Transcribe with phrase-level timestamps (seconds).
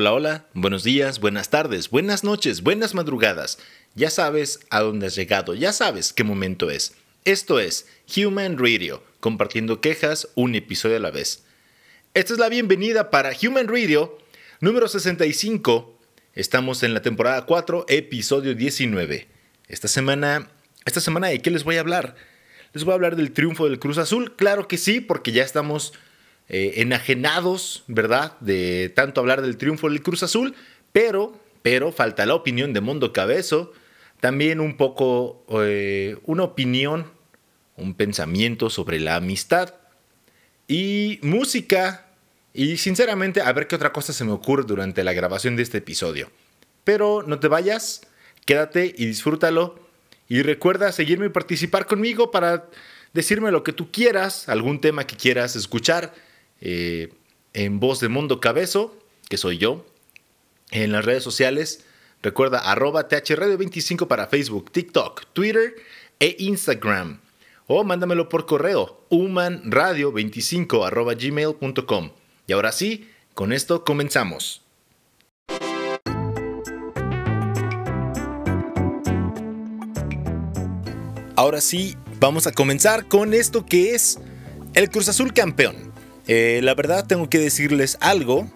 [0.00, 3.58] Hola, hola, buenos días, buenas tardes, buenas noches, buenas madrugadas.
[3.96, 6.94] Ya sabes a dónde has llegado, ya sabes qué momento es.
[7.24, 11.42] Esto es Human Radio, compartiendo quejas un episodio a la vez.
[12.14, 14.16] Esta es la bienvenida para Human Radio
[14.60, 15.98] número 65.
[16.32, 19.26] Estamos en la temporada 4, episodio 19.
[19.66, 20.48] Esta semana,
[20.84, 22.14] esta semana de qué les voy a hablar?
[22.72, 24.36] Les voy a hablar del triunfo del Cruz Azul.
[24.36, 25.92] Claro que sí, porque ya estamos
[26.48, 28.38] eh, enajenados, ¿verdad?
[28.40, 30.54] De tanto hablar del triunfo del Cruz Azul,
[30.92, 33.72] pero, pero falta la opinión de Mundo Cabezo,
[34.20, 37.06] también un poco eh, una opinión,
[37.76, 39.74] un pensamiento sobre la amistad
[40.66, 42.06] y música.
[42.54, 45.78] Y sinceramente, a ver qué otra cosa se me ocurre durante la grabación de este
[45.78, 46.30] episodio.
[46.82, 48.00] Pero no te vayas,
[48.46, 49.78] quédate y disfrútalo.
[50.28, 52.68] Y recuerda seguirme y participar conmigo para
[53.12, 56.14] decirme lo que tú quieras, algún tema que quieras escuchar
[56.60, 57.12] eh,
[57.52, 58.96] en voz de Mundo Cabezo,
[59.28, 59.86] que soy yo,
[60.70, 61.84] en las redes sociales.
[62.22, 65.74] Recuerda arroba thradio25 para Facebook, TikTok, Twitter
[66.18, 67.20] e Instagram.
[67.66, 72.10] O mándamelo por correo humanradio25 arroba gmail.com.
[72.46, 74.62] Y ahora sí, con esto comenzamos.
[81.36, 84.18] Ahora sí, vamos a comenzar con esto que es
[84.74, 85.87] el Cruz Azul campeón.
[86.28, 88.48] Eh, la verdad tengo que decirles algo.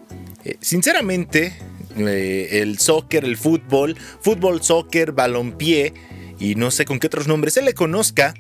[0.45, 1.55] Eh, sinceramente,
[1.97, 5.95] eh, el soccer, el fútbol, fútbol, soccer, balompié
[6.39, 8.35] y no sé con qué otros nombres se le conozca.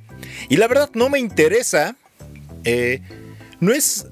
[0.51, 1.97] Y la verdad no me interesa.
[3.61, 4.07] no es...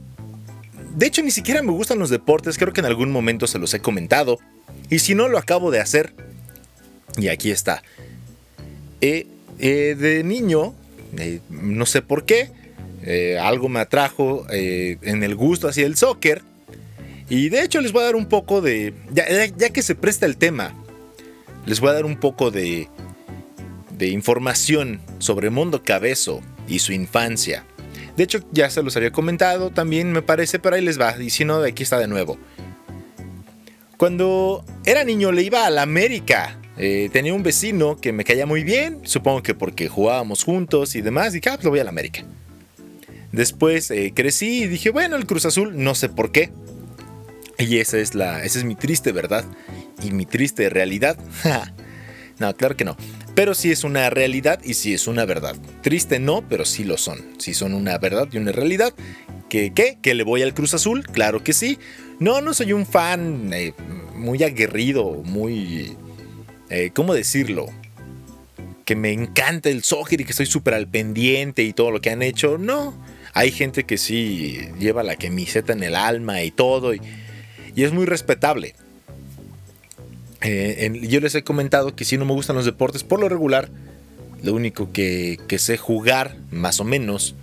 [0.96, 2.58] De hecho, ni siquiera me gustan los deportes.
[2.58, 4.38] Creo que en algún momento se los he comentado.
[4.88, 6.14] Y si no, lo acabo de hacer.
[7.16, 7.82] Y aquí está.
[9.00, 10.74] de niño,
[11.50, 12.50] no sé por qué,
[13.02, 16.42] eh, algo me atrajo eh, en el gusto hacia el soccer.
[17.28, 18.92] Y de hecho les voy a dar un poco de...
[19.12, 20.74] Ya, que se presta el tema,
[21.64, 22.88] les voy a dar un poco de,
[23.96, 27.64] de información sobre Mundo Cabezo y su infancia.
[28.16, 31.16] De hecho ya se los había comentado también me parece, pero ahí les va.
[31.22, 32.36] Y si no, aquí está de nuevo.
[33.96, 36.56] Cuando era niño le iba a la América.
[36.78, 41.02] Eh, tenía un vecino que me caía muy bien, supongo que porque jugábamos juntos y
[41.02, 42.24] demás, y ah, pues lo voy a la América.
[43.32, 46.50] Después eh, crecí y dije, bueno, el Cruz Azul, no sé por qué.
[47.58, 49.44] Y esa es, la, esa es mi triste verdad
[50.02, 51.18] y mi triste realidad.
[52.38, 52.96] no, claro que no.
[53.34, 55.56] Pero sí es una realidad y sí es una verdad.
[55.82, 57.18] Triste no, pero sí lo son.
[57.38, 58.94] Sí son una verdad y una realidad.
[59.48, 59.98] ¿Que qué?
[60.00, 61.06] ¿Que le voy al Cruz Azul?
[61.06, 61.78] Claro que sí.
[62.18, 63.74] No, no soy un fan eh,
[64.14, 65.96] muy aguerrido, muy...
[66.68, 67.66] Eh, ¿Cómo decirlo?
[68.84, 72.10] Que me encanta el soccer y que estoy súper al pendiente y todo lo que
[72.10, 72.58] han hecho.
[72.58, 72.94] No,
[73.40, 77.00] hay gente que sí lleva la camiseta en el alma y todo, y,
[77.74, 78.74] es muy respetable.
[80.42, 83.70] Eh, yo les he comentado que si no me gustan los deportes, por lo regular,
[84.42, 87.34] lo único que, sé jugar, más o menos,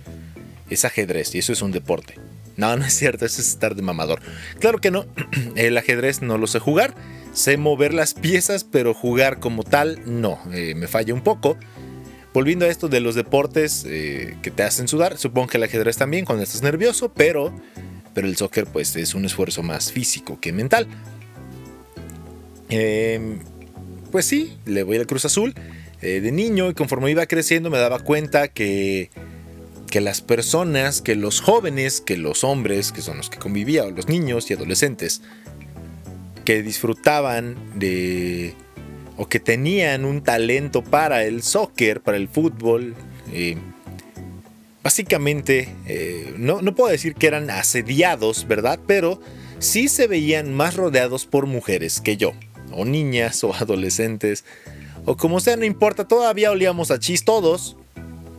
[0.70, 2.14] es ajedrez, y eso es un deporte.
[2.56, 4.20] No, no es cierto, eso es estar de mamador.
[4.60, 5.04] Claro que no,
[5.56, 6.94] el ajedrez no lo sé jugar,
[7.32, 11.58] sé mover las piezas, pero jugar como tal, no, eh, me falla un poco.
[12.34, 15.96] Volviendo a esto de los deportes eh, que te hacen sudar, supongo que el ajedrez
[15.96, 17.52] también cuando estás nervioso, pero,
[18.14, 20.86] pero el soccer pues es un esfuerzo más físico que mental.
[22.68, 23.38] Em,
[24.12, 25.54] pues sí, le voy al Cruz Azul.
[26.00, 29.10] Eh, de niño y conforme iba creciendo me daba cuenta que,
[29.90, 34.06] que las personas, que los jóvenes, que los hombres, que son los que convivían, los
[34.06, 35.22] niños y adolescentes,
[36.44, 38.54] que disfrutaban de
[39.18, 42.94] o que tenían un talento para el soccer, para el fútbol.
[43.32, 43.56] Eh,
[44.82, 48.78] básicamente, eh, no, no puedo decir que eran asediados, ¿verdad?
[48.86, 49.20] Pero
[49.58, 52.32] sí se veían más rodeados por mujeres que yo,
[52.72, 54.44] o niñas, o adolescentes,
[55.04, 57.76] o como sea, no importa, todavía olíamos a chis todos.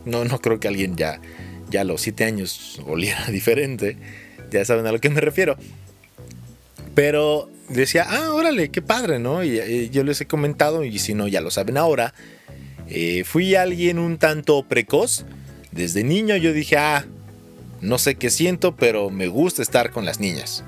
[0.06, 1.20] No, no creo que alguien ya,
[1.68, 3.98] ya a los 7 años oliera diferente,
[4.50, 5.56] ya saben a lo que me refiero.
[6.94, 9.44] Pero decía, ah, órale, qué padre, ¿no?
[9.44, 12.14] Y, yo les he comentado, y si no, ya lo saben ahora,
[12.88, 15.24] eh, fui alguien un tanto precoz.
[15.72, 17.06] Desde niño yo dije, ah,
[17.80, 20.64] no sé qué siento, pero me gusta estar con las niñas.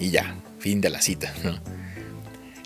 [0.00, 1.58] Y ya, fin de la cita, ¿no?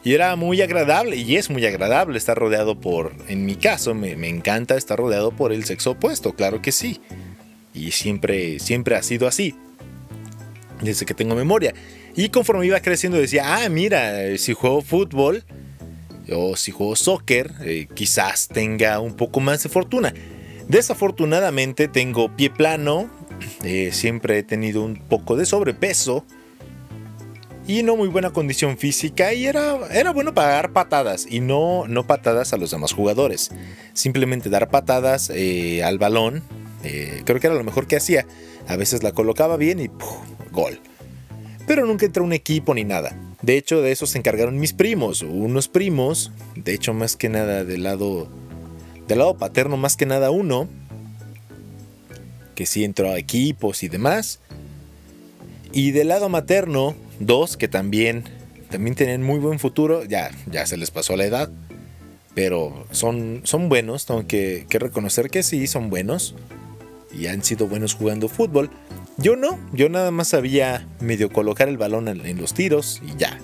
[0.05, 4.17] Y era muy agradable, y es muy agradable estar rodeado por, en mi caso, me,
[4.17, 7.01] me encanta estar rodeado por el sexo opuesto, claro que sí.
[7.73, 9.55] Y siempre, siempre ha sido así,
[10.81, 11.73] desde que tengo memoria.
[12.15, 15.45] Y conforme iba creciendo decía, ah, mira, si juego fútbol
[16.31, 20.13] o si juego soccer, eh, quizás tenga un poco más de fortuna.
[20.69, 23.11] Desafortunadamente tengo pie plano,
[23.65, 26.25] eh, siempre he tenido un poco de sobrepeso
[27.67, 31.87] y no muy buena condición física y era, era bueno para dar patadas y no,
[31.87, 33.51] no patadas a los demás jugadores.
[33.93, 36.43] Simplemente dar patadas eh, al balón,
[36.83, 38.27] eh, creo que era lo mejor que hacía.
[38.69, 39.91] A veces la colocaba bien y
[40.51, 40.81] gol.
[41.67, 43.17] Pero nunca entró un equipo ni nada.
[43.43, 47.65] De hecho, de eso se encargaron mis primos, unos primos, de hecho más que nada
[47.65, 48.29] del lado,
[49.09, 50.69] del lado paterno más que nada uno,
[52.55, 54.41] que sí entró a equipos y demás.
[55.73, 58.25] Y del lado materno, dos que también,
[58.71, 61.51] también tienen muy buen futuro, ya, ya se les pasó la edad,
[62.35, 66.35] pero son, son buenos, tengo que, reconocer que sí, son buenos
[67.13, 68.71] y han sido buenos jugando fútbol.
[69.19, 73.39] Yo no, yo nada más sabía medio colocar el balón en, los tiros y ya.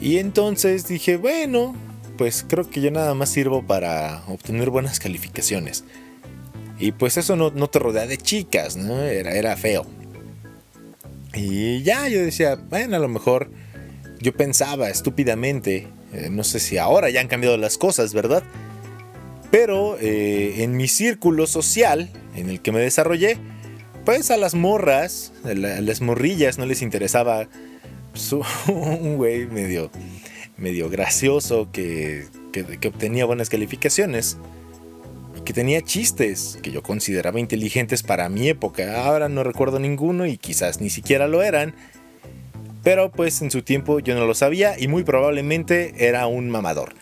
[0.00, 1.74] Y entonces dije, bueno,
[2.18, 5.84] pues creo que yo nada más sirvo para obtener buenas calificaciones.
[6.78, 9.00] Y pues eso no, no te rodea de chicas, ¿no?
[9.00, 9.86] Era, era feo.
[11.34, 13.50] Y ya yo decía, bueno, a lo mejor
[14.20, 18.42] yo pensaba estúpidamente, eh, no sé si ahora ya han cambiado las cosas, ¿verdad?
[19.50, 23.38] Pero eh, en mi círculo social en el que me desarrollé,
[24.04, 27.48] pues a las morras, a, las morrillas no les interesaba
[28.12, 28.32] pues,
[28.68, 29.90] un güey medio,
[30.56, 34.38] medio gracioso que, que obtenía buenas calificaciones
[35.46, 39.06] que tenía chistes que yo consideraba inteligentes para mi época.
[39.06, 41.74] Ahora no recuerdo ninguno y quizás ni siquiera lo eran.
[42.82, 46.94] Pero pues en su tiempo yo no lo sabía y muy probablemente era un mamador.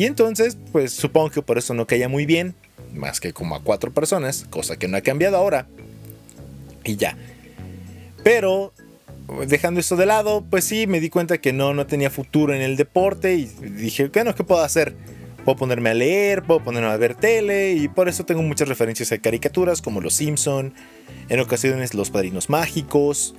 [0.00, 2.54] Y entonces pues supongo que por eso no caía muy bien,
[2.94, 5.66] más que como a cuatro personas, cosa que no ha cambiado ahora.
[6.84, 7.18] Y ya.
[8.24, 8.72] Pero
[9.46, 12.62] dejando esto de lado, pues sí, me di cuenta que no, no tenía futuro en
[12.62, 14.94] el deporte y dije, bueno, ¿qué puedo hacer?
[15.44, 19.12] Puedo ponerme a leer, puedo ponerme a ver tele y por eso tengo muchas referencias
[19.12, 20.72] a caricaturas como Los Simpson,
[21.28, 23.34] en ocasiones Los Padrinos Mágicos,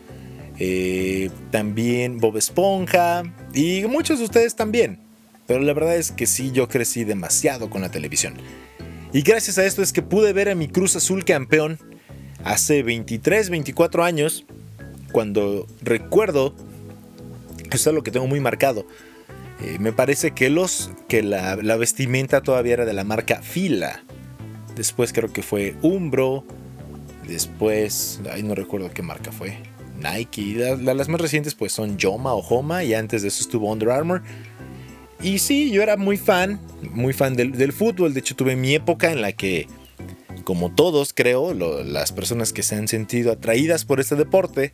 [0.59, 5.10] eh, también Bob Esponja y muchos de ustedes también.
[5.51, 8.36] Pero la verdad es que sí, yo crecí demasiado con la televisión.
[9.12, 11.77] Y gracias a esto es que pude ver a mi Cruz Azul campeón
[12.45, 14.45] hace 23, 24 años,
[15.12, 16.56] cuando recuerdo,
[17.69, 18.86] esto es lo que tengo muy marcado,
[19.62, 24.06] eh, me parece que, los, que la, vestimenta todavía era de la marca Fila.
[24.77, 26.45] Después creo que fue Umbro.
[27.27, 29.57] Después, ahí no recuerdo qué marca fue.
[29.97, 30.77] Nike.
[30.81, 32.86] las más recientes pues son Yoma o Homa.
[32.86, 34.24] Y antes de eso estuvo Under Armour.
[35.21, 36.59] Y sí, yo era muy fan.
[36.91, 38.13] Muy fan del, fútbol.
[38.13, 39.68] De hecho tuve mi época en la que,
[40.44, 44.73] como todos creo, las personas que se han sentido atraídas por este deporte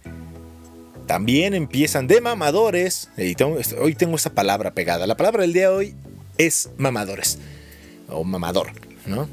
[1.05, 3.09] también empiezan de mamadores.
[3.17, 3.35] Y
[3.79, 5.07] hoy tengo esa palabra pegada.
[5.07, 5.95] La palabra del día de hoy
[6.38, 7.39] es mamadores.
[8.09, 8.71] O mamador,
[9.05, 9.27] ¿no?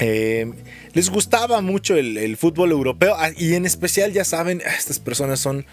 [0.00, 0.52] Eh,
[0.92, 3.14] les gustaba mucho el, fútbol europeo.
[3.16, 5.66] Ah, y en especial, ya saben, estas personas son,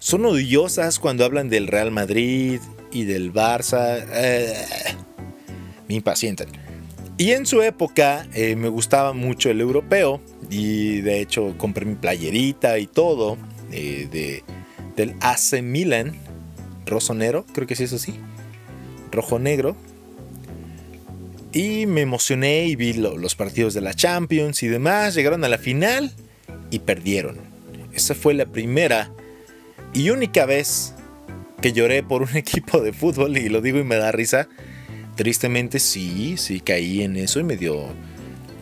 [0.00, 2.58] son odiosas cuando hablan del Real Madrid
[2.90, 4.02] y del Barça.
[4.12, 4.54] Eh,
[5.88, 6.48] me impacientan.
[7.18, 10.20] Y en su época eh, me gustaba mucho el europeo.
[10.48, 13.36] Y de hecho compré mi playerita y todo.
[13.72, 14.42] Eh, de,
[14.96, 16.14] del AC Milan,
[16.86, 18.14] rosonero, creo que sí es así,
[19.12, 19.76] rojo negro.
[21.52, 25.14] Y me emocioné y vi los partidos de la Champions y demás.
[25.14, 26.10] Llegaron a la final
[26.70, 27.36] y perdieron.
[27.92, 29.12] Esa fue la primera
[29.92, 30.94] y única vez
[31.60, 34.48] que lloré por un equipo de fútbol y lo digo y me da risa.
[35.16, 37.88] Tristemente sí, sí caí en eso y me dio,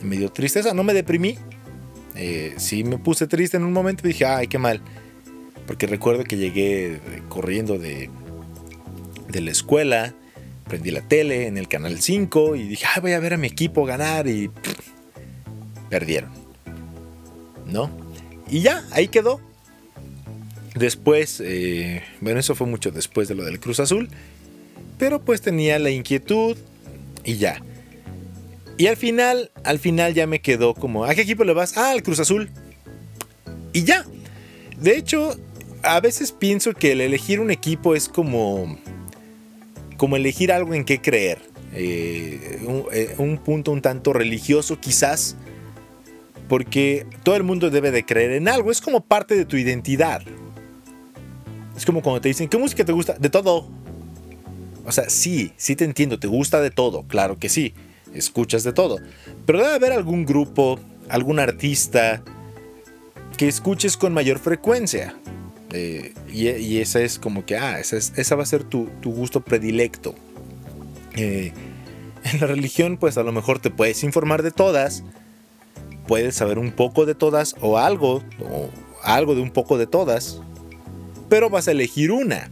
[0.02, 0.74] me dio tristeza.
[0.74, 1.38] No me deprimí,
[2.16, 4.82] eh, sí me puse triste en un momento y dije, ay, qué mal.
[5.66, 8.10] Porque recuerdo que llegué corriendo de,
[9.28, 10.14] de la escuela,
[10.66, 13.46] prendí la tele en el canal 5 y dije, ay, voy a ver a mi
[13.46, 14.50] equipo ganar y
[15.90, 16.30] perdieron.
[17.66, 17.90] ¿No?
[18.50, 19.40] Y ya, ahí quedó.
[20.74, 24.08] Después, eh, bueno, eso fue mucho después de lo del Cruz Azul.
[24.98, 26.56] Pero pues tenía la inquietud
[27.24, 27.62] y ya.
[28.76, 31.76] Y al final, al final ya me quedó como, ¿a qué equipo le vas?
[31.76, 32.50] Ah, al Cruz Azul.
[33.72, 34.04] Y ya.
[34.80, 35.36] De hecho,
[35.82, 38.78] a veces pienso que el elegir un equipo es como,
[39.96, 41.38] como elegir algo en qué creer.
[41.74, 42.60] Eh,
[42.92, 45.36] eh, un, punto un tanto religioso quizás,
[46.48, 50.22] porque todo el mundo debe de creer en algo, es como parte de tu identidad.
[51.78, 53.14] Es como cuando te dicen, ¿qué música te gusta?
[53.14, 53.68] De todo.
[54.84, 57.72] O sea, sí, sí te entiendo, te gusta de todo, claro que sí
[58.12, 58.98] escuchas de todo.
[59.46, 62.20] Pero debe haber algún grupo, algún artista
[63.36, 65.14] que escuches con mayor frecuencia.
[65.72, 70.16] Eh, y, esa es como que, ah, esa, va a ser tu, gusto predilecto.
[71.14, 71.52] Eh,
[72.24, 75.04] en la religión, pues a lo mejor te puedes informar de todas,
[76.08, 78.68] puedes saber un poco de todas o algo, o
[79.04, 80.40] algo de un poco de todas,
[81.28, 82.50] pero vas a elegir una.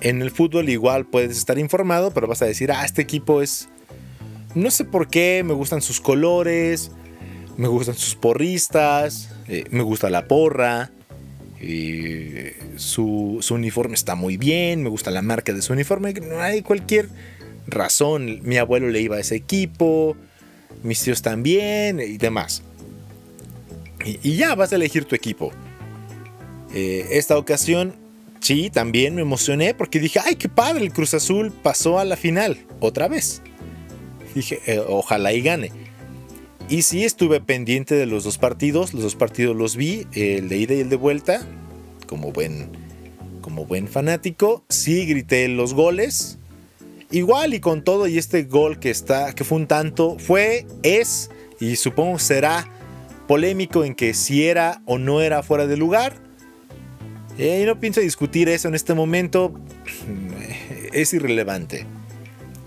[0.00, 3.68] En el fútbol igual puedes estar informado, pero vas a decir, ah, este equipo es...
[4.54, 6.90] No sé por qué, me gustan sus colores,
[7.56, 10.90] me gustan sus porristas, eh, me gusta la porra,
[11.64, 16.62] eh, su, uniforme está muy bien, me gusta la marca de su uniforme, no hay
[16.62, 17.08] cualquier
[17.68, 18.40] razón.
[18.42, 20.16] Mi abuelo le iba a ese equipo,
[20.82, 22.64] mis tíos también y demás.
[24.04, 25.52] Y, ya vas a elegir tu equipo.
[26.74, 27.94] Eh, esta ocasión,
[28.40, 32.16] sí, también me emocioné porque dije, ay, qué padre, el Cruz Azul pasó a la
[32.16, 33.42] final otra vez.
[34.34, 35.72] Dije, eh, ojalá y gane.
[36.68, 38.94] Y sí, estuve pendiente de los dos partidos.
[38.94, 41.46] Los dos partidos los vi, el de ida y el de vuelta.
[42.06, 42.70] Como buen,
[43.42, 44.64] como buen fanático.
[44.68, 46.38] Sí, grité los goles.
[47.10, 51.30] Igual y con todo y este gol que está, que fue un tanto, fue, es
[51.60, 52.66] y supongo será
[53.28, 56.14] polémico en que si era o no era fuera de lugar.
[57.38, 59.52] Eh, y no pienso discutir eso en este momento.
[60.92, 61.86] Es irrelevante.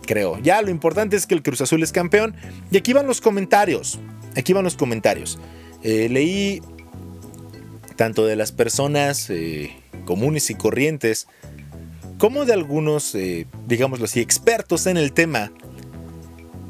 [0.05, 0.39] Creo.
[0.39, 2.35] Ya lo importante es que el Cruz Azul es campeón.
[2.71, 3.99] Y aquí van los comentarios.
[4.35, 5.39] Aquí van los comentarios.
[5.83, 6.61] Eh, leí
[7.95, 11.27] tanto de las personas eh, comunes y corrientes
[12.17, 13.15] como de algunos,
[13.67, 15.51] digámoslo así, expertos en el tema,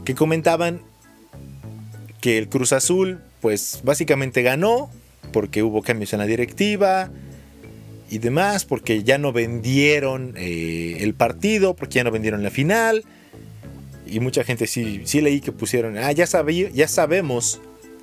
[0.03, 0.81] que comentaban
[2.19, 4.89] que el Cruz Azul, pues básicamente ganó,
[5.31, 7.11] porque hubo cambios en la directiva
[8.09, 13.03] y demás, porque ya no vendieron eh, el partido, porque ya no vendieron la final.
[14.07, 16.25] Y mucha gente sí, sí leí que pusieron, ah, ya,
[16.73, 17.59] ya sabemos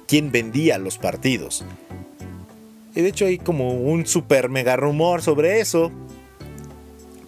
[0.07, 1.65] quién vendía los partidos.
[2.95, 5.91] Y de hecho hay como un super mega rumor sobre eso,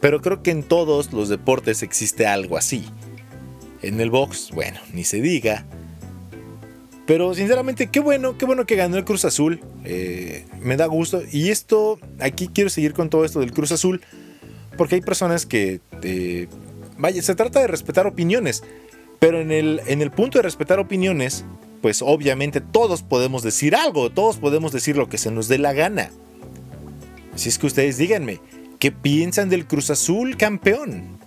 [0.00, 2.84] pero creo que en todos los deportes existe algo así.
[3.80, 5.64] En el box, bueno, ni se diga.
[7.06, 9.60] Pero sinceramente, qué bueno, qué bueno que ganó el Cruz Azul.
[9.84, 11.22] Eh, me da gusto.
[11.30, 14.00] Y esto, aquí quiero seguir con todo esto del Cruz Azul.
[14.76, 15.80] Porque hay personas que...
[16.02, 16.48] Eh,
[16.96, 18.64] vaya, se trata de respetar opiniones.
[19.18, 21.44] Pero en el, en el punto de respetar opiniones,
[21.82, 24.10] pues obviamente todos podemos decir algo.
[24.10, 26.10] Todos podemos decir lo que se nos dé la gana.
[27.34, 28.40] Así es que ustedes díganme,
[28.84, 31.18] ¿Qué piensan del Cruz Azul campeón?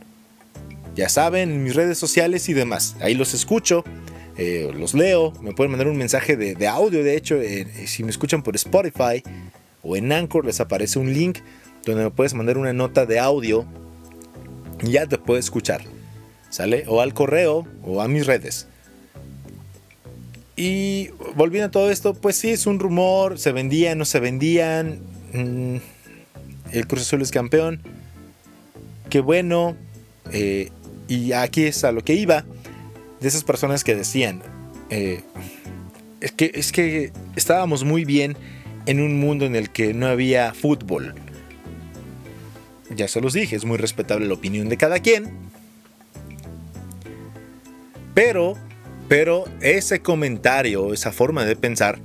[0.96, 2.96] Ya saben, en mis redes sociales y demás.
[3.02, 3.84] Ahí los escucho,
[4.38, 5.34] eh, los leo.
[5.42, 7.04] Me pueden mandar un mensaje de, audio.
[7.04, 9.24] De hecho, eh, si me escuchan por Spotify
[9.84, 11.40] o en Anchor, les aparece un link
[11.86, 13.66] donde me puedes mandar una nota de audio
[14.82, 15.82] y ya te puedo escuchar.
[16.50, 16.86] ¿Sale?
[16.88, 18.68] O al correo o a mis redes.
[20.56, 25.00] Y volviendo a todo esto, pues sí, es un rumor, se vendían, no se vendían.
[25.34, 25.78] Mm,
[26.72, 27.82] el Cruz Azul es campeón.
[29.10, 29.76] Qué bueno.
[30.32, 30.72] Eh,
[31.08, 32.44] y aquí es a lo que iba.
[33.20, 34.42] De esas personas que decían.
[34.90, 35.22] Eh,
[36.22, 38.38] es, que, es que estábamos muy bien
[38.86, 41.16] en un mundo en el que no había fútbol.
[42.96, 45.32] Ya se los dije, es muy respetable la opinión de cada quien.
[48.14, 48.56] Pero,
[49.08, 52.00] pero ese comentario, esa forma de pensar,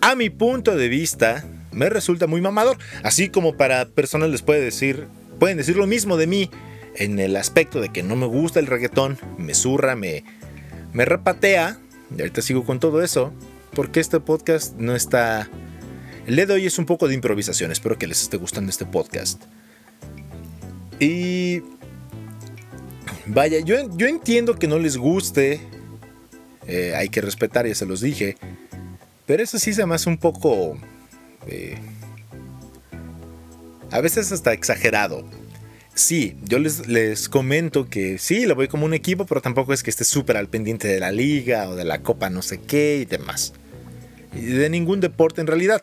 [0.00, 2.76] a mi punto de vista, me resulta muy mamador.
[3.02, 5.06] Así como para personas les puede decir,
[5.38, 6.50] pueden decir lo mismo de mí
[6.96, 10.24] en el aspecto de que no me gusta el reggaetón, me zurra, me,
[10.94, 11.78] me repatea.
[12.16, 13.32] Y ahorita sigo con todo eso,
[13.74, 15.50] porque este podcast no está...
[16.26, 18.86] El día de hoy es un poco de improvisación, espero que les esté gustando este
[18.86, 19.42] podcast.
[20.98, 21.62] Y...
[23.26, 25.60] Vaya, yo, yo entiendo que no les guste,
[26.66, 28.36] eh, hay que respetar, ya se los dije,
[29.26, 30.76] pero eso sí se me hace un poco
[33.90, 35.24] a veces hasta exagerado.
[35.94, 39.82] Sí, yo les, les comento que sí, le voy como un equipo, pero tampoco es
[39.82, 42.98] que esté súper al pendiente de la liga o de la copa no sé qué
[43.02, 43.52] y demás.
[44.32, 45.80] De ningún deporte en realidad.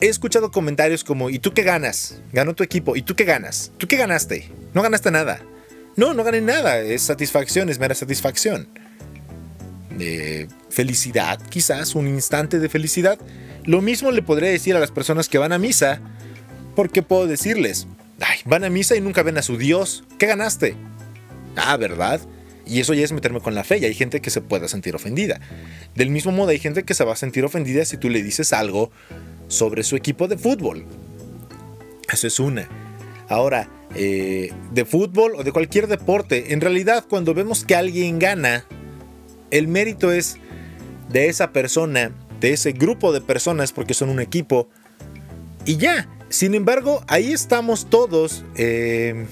[0.00, 2.20] He escuchado comentarios como, ¿y tú qué ganas?
[2.32, 3.70] Ganó tu equipo, ¿y tú qué ganas?
[3.78, 4.50] ¿Tú qué ganaste?
[4.74, 5.40] No ganaste nada.
[5.96, 8.68] No, no gané nada, es satisfacción, es mera satisfacción.
[9.96, 13.18] De felicidad, quizás, un instante de felicidad
[13.64, 16.00] lo mismo le podría decir a las personas que van a misa,
[16.74, 17.86] porque puedo decirles,
[18.44, 20.74] Van a misa y nunca ven a su Dios, ¿qué ganaste?
[21.56, 22.20] Ah, ¿verdad?
[22.66, 24.94] Y eso ya es meterme con la fe y hay gente que se pueda sentir
[24.94, 25.40] ofendida.
[25.94, 28.52] Del mismo modo hay gente que se va a sentir ofendida si tú le dices
[28.52, 28.90] algo
[29.48, 30.86] sobre su equipo de fútbol.
[32.12, 32.68] Eso es una.
[33.28, 38.64] Ahora, eh, de fútbol o de cualquier deporte, en realidad cuando vemos que alguien gana,
[39.50, 40.36] el mérito es
[41.10, 42.12] de esa persona
[42.42, 44.68] de ese grupo de personas porque son un equipo.
[45.64, 49.26] Y ya, sin embargo, ahí estamos todos eh,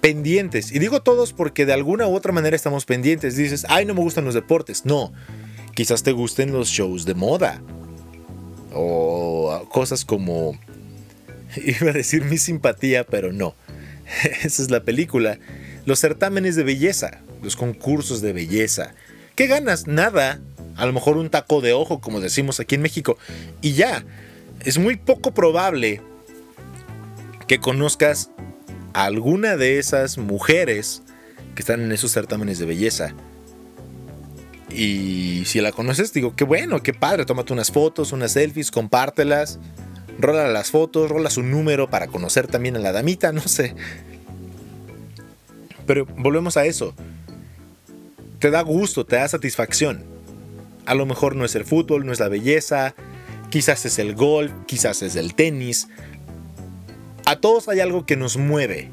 [0.00, 0.72] pendientes.
[0.72, 3.36] Y digo todos porque de alguna u otra manera estamos pendientes.
[3.36, 4.84] Dices, ay, no me gustan los deportes.
[4.84, 5.12] No,
[5.74, 7.62] quizás te gusten los shows de moda.
[8.72, 10.56] O cosas como
[11.56, 13.54] Iba a decir mi simpatía, pero no.
[14.42, 15.38] Esa es la película.
[15.86, 18.94] Los certámenes de belleza, los concursos de belleza.
[19.34, 19.86] ¿Qué ganas?
[19.86, 20.40] Nada.
[20.76, 23.18] A lo mejor un taco de ojo, como decimos aquí en México.
[23.60, 24.04] Y ya.
[24.64, 26.02] Es muy poco probable
[27.46, 28.30] que conozcas
[28.92, 31.02] a alguna de esas mujeres
[31.54, 33.14] que están en esos certámenes de belleza.
[34.70, 37.24] Y si la conoces, digo, qué bueno, qué padre.
[37.24, 39.58] Tómate unas fotos, unas selfies, compártelas.
[40.18, 43.74] Rola las fotos, rola su número para conocer también a la damita, no sé.
[45.86, 46.94] Pero volvemos a eso.
[48.38, 50.04] Te da gusto, te da satisfacción.
[50.86, 52.94] A lo mejor no es el fútbol, no es la belleza,
[53.50, 55.88] quizás es el golf, quizás es el tenis.
[57.26, 58.90] A todos hay algo que nos mueve.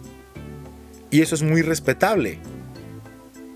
[1.10, 2.40] Y eso es muy respetable.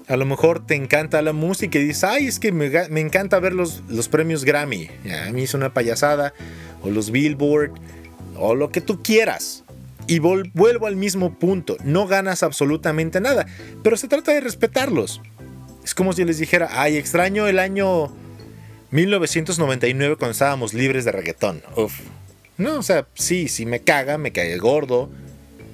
[0.08, 2.67] A lo mejor te encanta la música y dices, ay, es que me,
[3.00, 4.89] encanta ver los, los premios Grammy.
[5.27, 6.34] a mí es una payasada.
[6.81, 7.72] O los Billboard.
[8.38, 9.63] O lo que tú quieras.
[10.08, 11.77] Y vuelvo al mismo punto.
[11.84, 13.46] No ganas absolutamente nada.
[13.84, 15.22] Pero se trata de respetarlos.
[15.84, 18.13] Es como si les dijera, ay, extraño el año
[18.91, 21.63] 1999 cuando estábamos libres de reggaetón.
[21.75, 22.00] Uf.
[22.57, 25.10] No, o sea, sí, sí me caga, me cae gordo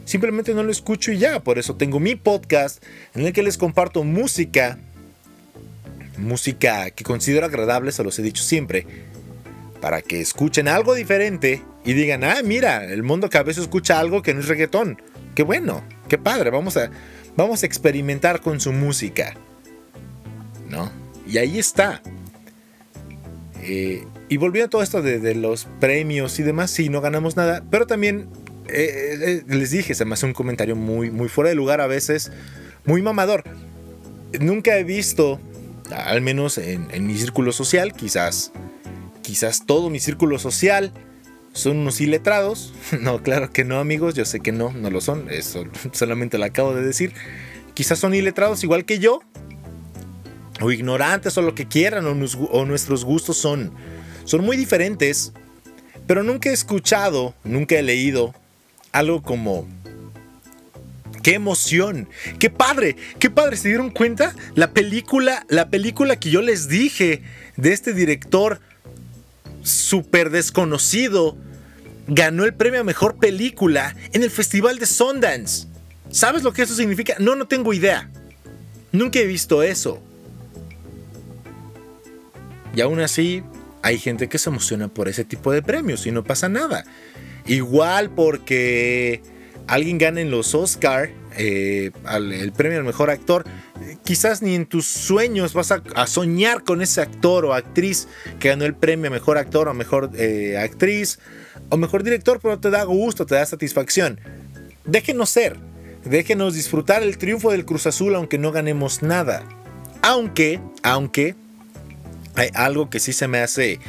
[0.07, 1.41] simplemente no lo escucho y ya.
[1.41, 2.83] Por eso tengo mi podcast
[3.13, 4.79] en el que les comparto música,
[6.17, 8.87] música que considero agradable, se los he dicho siempre,
[9.81, 13.99] para que escuchen algo diferente y digan, ah, mira, el mundo que a veces escucha
[13.99, 14.99] algo que no es reggaetón.
[15.35, 16.89] Qué bueno, qué padre, vamos a,
[17.35, 19.35] vamos a experimentar con su música.
[20.67, 20.91] ¿No?
[21.27, 22.01] Y ahí está.
[23.69, 27.65] Eh, y volviendo a todo esto de, los premios y demás, sí, no ganamos nada,
[27.69, 28.29] pero también
[28.69, 31.87] eh, eh, les dije, se me hace un comentario muy, muy fuera de lugar a
[31.87, 32.31] veces,
[32.85, 33.43] muy mamador.
[34.39, 35.41] Nunca he visto,
[35.91, 38.53] al menos en, mi círculo social, quizás,
[39.21, 40.93] quizás todo mi círculo social
[41.51, 42.73] son unos iletrados.
[43.01, 46.45] No, claro que no, amigos, yo sé que no, no lo son, eso solamente lo
[46.45, 47.11] acabo de decir.
[47.73, 49.19] Quizás son iletrados igual que yo,
[50.61, 53.71] o ignorantes, o lo que quieran, o, nuestros gustos son,
[54.25, 55.33] son muy diferentes.
[56.05, 58.33] Pero nunca he escuchado, nunca he leído
[58.91, 59.67] algo como
[61.21, 62.07] qué emoción,
[62.39, 64.33] qué padre, qué padre, ¿se dieron cuenta?
[64.55, 67.21] La película, la película que yo les dije
[67.57, 68.61] de este director
[69.63, 71.35] súper desconocido
[72.07, 75.67] ganó el premio a mejor película en el Festival de Sundance.
[76.09, 77.15] ¿Sabes lo que eso significa?
[77.19, 78.09] No, no tengo idea.
[78.93, 80.01] Nunca he visto eso.
[82.77, 83.41] Y aún así,
[83.81, 86.83] hay gente que se emociona por ese tipo de premios y no pasa nada.
[87.47, 89.23] Igual porque
[89.65, 91.09] alguien gane en los Oscar
[91.39, 93.45] eh, el premio al mejor actor,
[94.03, 98.07] quizás ni en tus sueños vas a, soñar con ese actor o actriz
[98.39, 101.17] que ganó el premio a mejor actor o mejor eh, actriz
[101.69, 104.19] o mejor director, pero te da gusto, te da satisfacción.
[104.85, 105.57] Déjenos ser,
[106.05, 109.41] déjenos disfrutar el triunfo del Cruz Azul aunque no ganemos nada.
[110.03, 111.35] Aunque, aunque,
[112.37, 113.79] hay algo que sí se me hace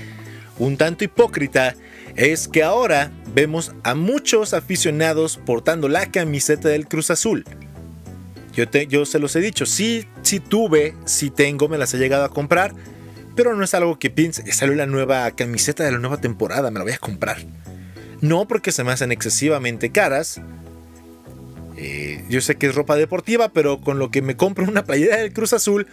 [0.58, 1.76] un tanto hipócrita
[2.16, 7.44] es que ahora vemos a muchos aficionados portando la camiseta del Cruz Azul.
[8.54, 11.98] Yo, te, yo se los he dicho, sí, sí tuve, sí tengo, me las he
[11.98, 12.74] llegado a comprar,
[13.36, 16.78] pero no es algo que piense, salió la nueva camiseta de la nueva temporada, me
[16.78, 17.36] la voy a comprar.
[18.20, 20.40] No porque se me hacen excesivamente caras.
[21.76, 25.18] Eh, yo sé que es ropa deportiva, pero con lo que me compro una playera
[25.18, 25.86] del Cruz Azul,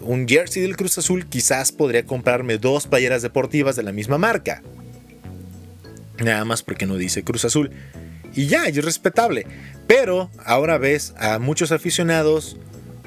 [0.00, 4.62] un jersey del Cruz Azul, quizás podría comprarme dos playeras deportivas de la misma marca.
[6.18, 7.70] Nada más porque no dice Cruz Azul.
[8.34, 9.46] Y ya, es respetable.
[9.86, 12.56] Pero ahora ves a muchos aficionados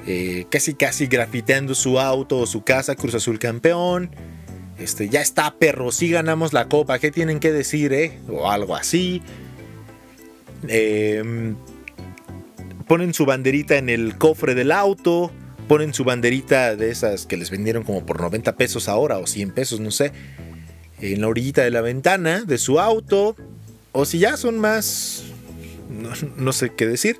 [0.06, 4.10] eh, casi casi grafiteando su auto o su casa, Cruz Azul campeón.
[4.78, 8.18] Este, ya está, perro, si ganamos la copa, ¿qué tienen que decir, eh?
[8.28, 9.22] O algo así.
[10.68, 11.54] Em,
[12.86, 15.30] ponen su banderita en el cofre del auto.
[15.70, 19.52] Ponen su banderita de esas que les vendieron como por 90 pesos ahora o 100
[19.52, 20.12] pesos, no sé
[21.00, 23.36] en la orillita de la ventana de su auto,
[23.92, 25.24] o si ya son más,
[26.36, 27.18] no, sé qué decir,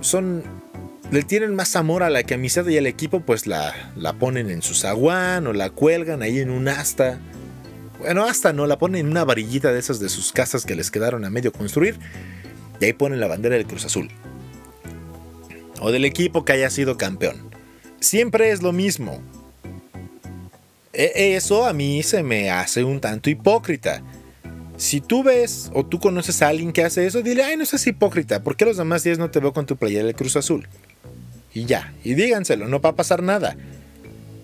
[0.00, 0.42] son,
[1.10, 4.62] le tienen más amor a la camiseta y al equipo, pues la, la ponen en
[4.62, 7.20] su zaguán o la cuelgan ahí en un asta.
[7.98, 10.90] Bueno, hasta no, la ponen en una varillita de esas de sus casas que les
[10.90, 11.98] quedaron a medio construir.
[12.78, 14.10] Y ahí ponen la bandera del Cruz Azul.
[15.80, 17.50] O del equipo que haya sido campeón.
[18.00, 19.20] Siempre es lo mismo.
[20.92, 24.02] E, eso a mí se me hace un tanto hipócrita.
[24.76, 27.86] Si tú ves o tú conoces a alguien que hace eso, dile, ay, no seas
[27.86, 30.68] hipócrita, ¿por qué los demás días no te veo con tu playera del Cruz Azul?
[31.54, 33.56] Y ya, y díganselo, no va a pasar nada.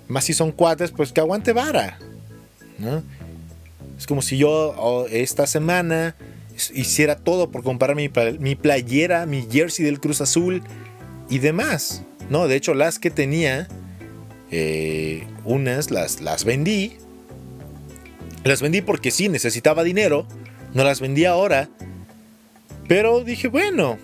[0.08, 1.98] Más si son cuates, pues que aguante vara.
[3.98, 6.16] Es como si yo esta semana
[6.74, 10.62] hiciera todo por comprar mi playera, mi jersey del Cruz Azul
[11.32, 12.02] y demás.
[12.28, 13.66] No, de hecho las que tenía,
[14.50, 16.92] eh, unas las, las vendí.
[18.44, 20.26] Las vendí porque sí, necesitaba dinero.
[20.74, 21.70] No las vendí ahora.
[22.86, 23.96] Pero dije, bueno,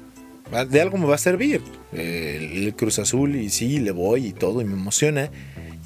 [0.71, 1.61] de algo me va a servir.
[1.93, 5.31] el Cruz Azul y sí, le voy y todo y me emociona.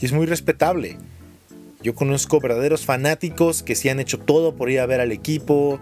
[0.00, 0.96] Y es muy respetable.
[1.82, 5.80] Yo conozco verdaderos fanáticos que sí han hecho todo por ir a ver al equipo.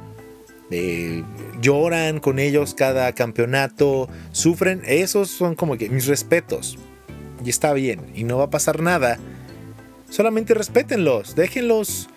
[0.71, 1.25] Eh,
[1.61, 4.83] lloran con ellos cada campeonato, sufren.
[4.87, 6.79] Esos son como que mis respetos.
[7.45, 9.19] Y está bien, y no va a pasar nada.
[10.11, 12.09] Solamente respétenlos, déjenlos,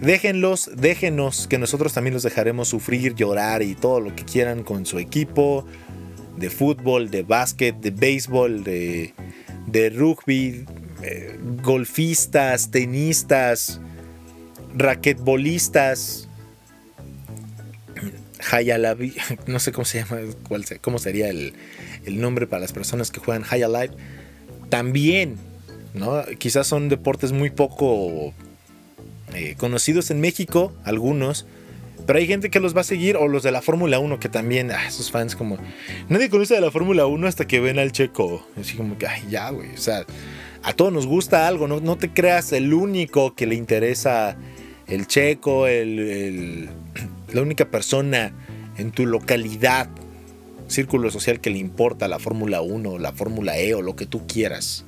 [0.00, 4.86] déjenlos, déjenos que nosotros también los dejaremos sufrir, llorar y todo lo que quieran con
[4.86, 5.66] su equipo
[6.36, 9.12] de fútbol, de básquet, de béisbol, de,
[9.66, 10.64] de rugby,
[11.02, 13.80] eh, golfistas, tenistas,
[14.74, 16.29] raquetbolistas,
[18.50, 19.14] Hayalabi,
[19.46, 21.54] no sé cómo se llama, cuál, cómo sería el,
[22.06, 23.90] nombre para las personas que juegan High Alive,
[24.68, 25.36] también,
[25.94, 26.22] ¿no?
[26.38, 28.32] Quizás son deportes muy poco
[29.34, 31.46] eh, conocidos en México, algunos,
[32.06, 34.28] pero hay gente que los va a seguir, o los de la Fórmula 1, que
[34.28, 35.58] también, ah, esos fans como,
[36.08, 39.22] nadie conoce de la Fórmula 1 hasta que ven al checo, así como que, ay,
[39.30, 40.04] ya, güey, o sea,
[40.62, 44.36] a todos nos gusta algo, no, no te creas el único que le interesa
[44.90, 46.68] el checo, el,
[47.32, 48.32] la única persona
[48.76, 49.88] en tu localidad,
[50.68, 54.26] círculo social que le importa la Fórmula 1, la Fórmula E o lo que tú
[54.26, 54.84] quieras.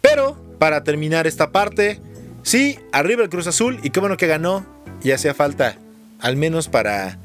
[0.00, 2.00] Pero, para terminar esta parte,
[2.42, 4.64] sí, arriba el Cruz Azul y qué bueno que ganó
[5.02, 5.76] y hacía falta,
[6.20, 7.18] al menos para,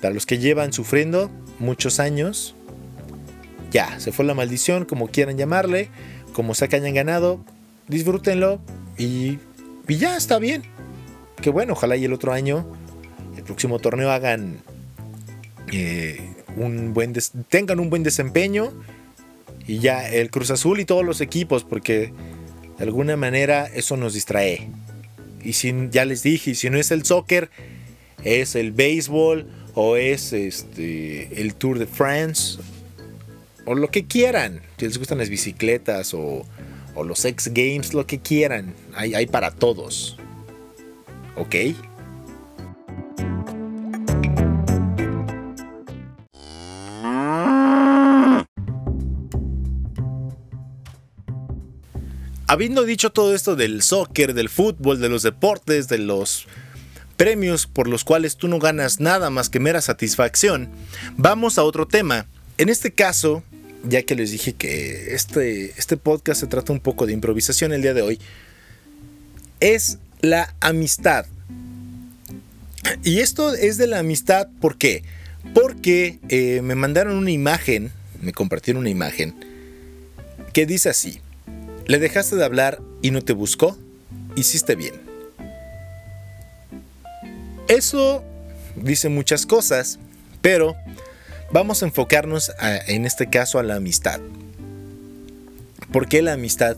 [0.00, 2.54] para los que llevan sufriendo muchos años,
[3.70, 5.88] ya, se fue la maldición, como quieran llamarle,
[6.32, 7.44] como sea que hayan ganado,
[7.88, 8.60] disfrútenlo
[8.98, 9.38] y,
[9.86, 10.62] y ya está bien.
[11.42, 12.66] Que bueno, ojalá y el otro año,
[13.36, 14.58] el próximo torneo hagan
[15.72, 17.14] eh, un buen
[17.48, 18.72] tengan un buen desempeño
[19.66, 22.12] y ya el Cruz Azul y todos los equipos, porque
[22.76, 24.68] de alguna manera eso nos distrae.
[25.42, 27.50] Y si ya les dije, si no es el soccer,
[28.24, 32.58] es el béisbol o es este el Tour de France
[33.64, 34.60] o lo que quieran.
[34.76, 36.44] Si les gustan las bicicletas o,
[37.02, 38.74] los X Games, lo que quieran.
[38.94, 40.19] Hay, hay para todos.
[41.40, 41.56] ¿Ok?
[52.46, 56.46] Habiendo dicho todo esto del soccer, del fútbol, de los deportes, de los
[57.16, 60.68] premios por los cuales tú no ganas nada más que mera satisfacción,
[61.16, 62.26] vamos a otro tema.
[62.58, 63.42] En este caso,
[63.88, 67.80] ya que les dije que este, este podcast se trata un poco de improvisación el
[67.80, 68.18] día de hoy,
[69.60, 71.26] es la amistad.
[73.04, 75.02] Y esto es de la amistad, ¿por qué?
[75.54, 79.34] Porque eh, me mandaron una imagen, me compartieron una imagen,
[80.52, 81.20] que dice así,
[81.86, 83.76] le dejaste de hablar y no te buscó,
[84.36, 84.94] hiciste bien.
[87.68, 88.24] Eso
[88.76, 89.98] dice muchas cosas,
[90.40, 90.76] pero
[91.52, 92.52] Vamos a enfocarnos
[92.86, 94.20] en este caso a la amistad.
[95.92, 96.76] ¿Por qué la amistad?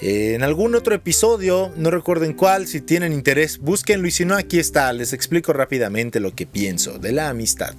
[0.00, 4.58] En algún otro episodio, no recuerden cuál, si tienen interés, búsquenlo y si no, aquí
[4.58, 7.74] está, les explico rápidamente lo que pienso de la amistad.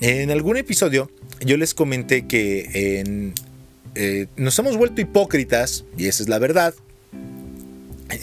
[0.00, 1.10] En algún episodio
[1.44, 3.02] yo les comenté que
[3.94, 6.74] eh, nos hemos vuelto hipócritas, y esa es la verdad,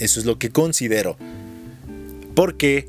[0.00, 1.16] eso es lo que considero,
[2.34, 2.88] porque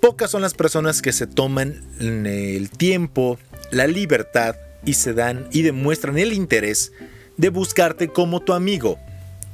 [0.00, 3.38] Pocas son las personas que se toman el tiempo,
[3.72, 6.92] la libertad y se dan y demuestran el interés
[7.38, 8.98] de buscarte como tu amigo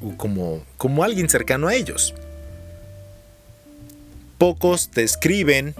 [0.02, 2.14] o como, como alguien cercano a ellos.
[4.38, 5.74] Pocos te escriben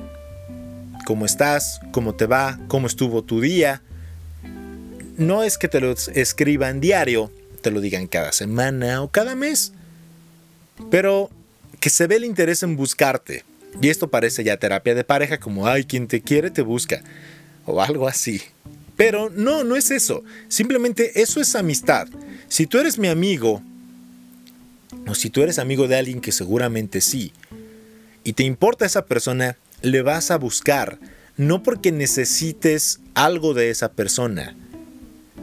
[1.05, 3.83] cómo estás, cómo te va, cómo estuvo tu día.
[5.17, 9.73] No es que te lo escriban diario, te lo digan cada semana o cada mes,
[10.91, 11.31] pero
[11.81, 13.45] que se ve el interés en buscarte
[13.81, 17.03] y esto parece ya terapia de pareja, como, ay, quien te quiere te busca,
[17.67, 18.41] o algo así.
[18.97, 20.23] Pero no, no es eso.
[20.49, 22.09] Simplemente eso es amistad.
[22.49, 23.63] Si tú eres mi amigo,
[25.07, 27.33] o si tú eres amigo de alguien que seguramente sí,
[28.23, 30.99] y te importa esa persona, le vas a buscar,
[31.37, 34.57] no porque necesites algo de esa persona,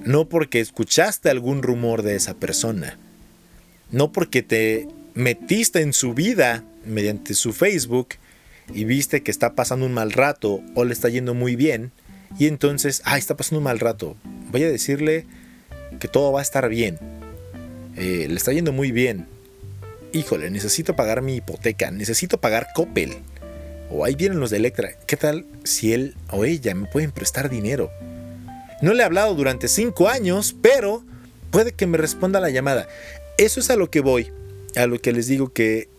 [0.03, 2.97] no porque escuchaste algún rumor de esa persona,
[3.91, 8.09] no porque te metiste en su vida mediante su Facebook
[8.73, 11.91] y viste que está pasando un mal rato o le está yendo muy bien
[12.37, 14.15] y entonces, ah, está pasando un mal rato,
[14.51, 15.25] voy a decirle
[15.99, 16.97] que todo va a estar bien,
[17.95, 19.27] eh, le está yendo muy bien,
[20.13, 23.17] híjole, necesito pagar mi hipoteca, necesito pagar Coppel
[23.89, 24.91] O ahí vienen los de Electra.
[25.07, 27.91] ¿Qué tal si él o ella me pueden prestar dinero?
[28.81, 31.03] No le he hablado durante cinco años, pero
[31.51, 32.87] puede que me responda la llamada.
[33.37, 34.31] Eso es a lo que voy,
[34.75, 35.89] a lo que les digo que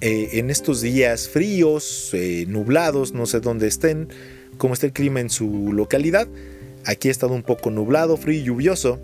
[0.00, 4.08] eh, en estos días fríos, eh, nublados, no sé dónde estén,
[4.60, 6.28] cómo está el clima en su localidad.
[6.84, 9.00] Aquí ha estado un poco nublado, frío y lluvioso.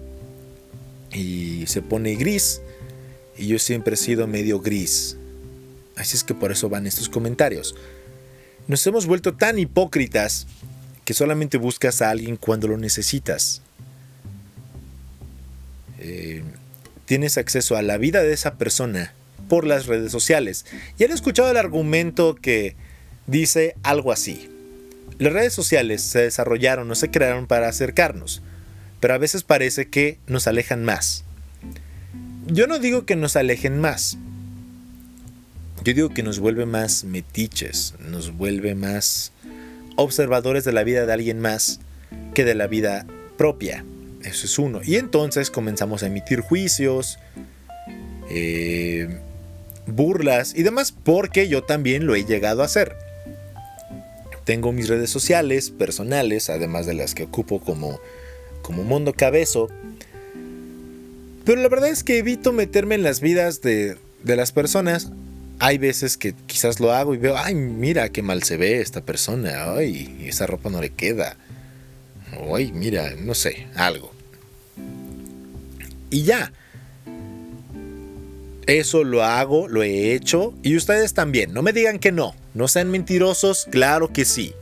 [1.12, 2.60] Y se pone gris.
[3.38, 5.16] Y yo siempre he sido medio gris.
[5.96, 7.74] Así es que por eso van estos comentarios.
[8.68, 10.46] Nos hemos vuelto tan hipócritas
[11.06, 13.62] que solamente buscas a alguien cuando lo necesitas.
[15.98, 16.42] Eh,
[17.06, 19.14] tienes acceso a la vida de esa persona
[19.48, 20.66] por las redes sociales.
[20.98, 22.76] Y han escuchado el argumento que
[23.26, 24.50] dice algo así.
[25.18, 28.42] Las redes sociales se desarrollaron, no se crearon para acercarnos,
[29.00, 31.24] pero a veces parece que nos alejan más.
[32.46, 34.18] Yo no digo que nos alejen más.
[35.84, 39.32] Yo digo que nos vuelve más metiches, nos vuelve más
[39.96, 41.80] observadores de la vida de alguien más
[42.34, 43.06] que de la vida
[43.38, 43.84] propia.
[44.22, 44.80] Eso es uno.
[44.84, 47.18] Y entonces comenzamos a emitir juicios,
[48.28, 49.20] eh,
[49.86, 53.05] burlas y demás, porque yo también lo he llegado a hacer.
[54.46, 58.00] Tengo mis redes sociales personales, además de las que ocupo como,
[58.62, 59.68] como mundo cabezo.
[61.44, 65.10] Pero la verdad es que evito meterme en las vidas de, de las personas
[65.58, 69.00] hay veces que quizás lo hago y veo, ay, mira qué mal se ve esta
[69.00, 71.36] persona, ay, esa ropa no le queda.
[72.54, 74.12] ay, mira, no sé, algo.
[76.10, 76.52] Y ya.
[78.66, 81.52] Eso lo hago, lo he hecho y ustedes también.
[81.52, 82.34] No me digan que no.
[82.54, 84.54] No sean mentirosos, claro que sí.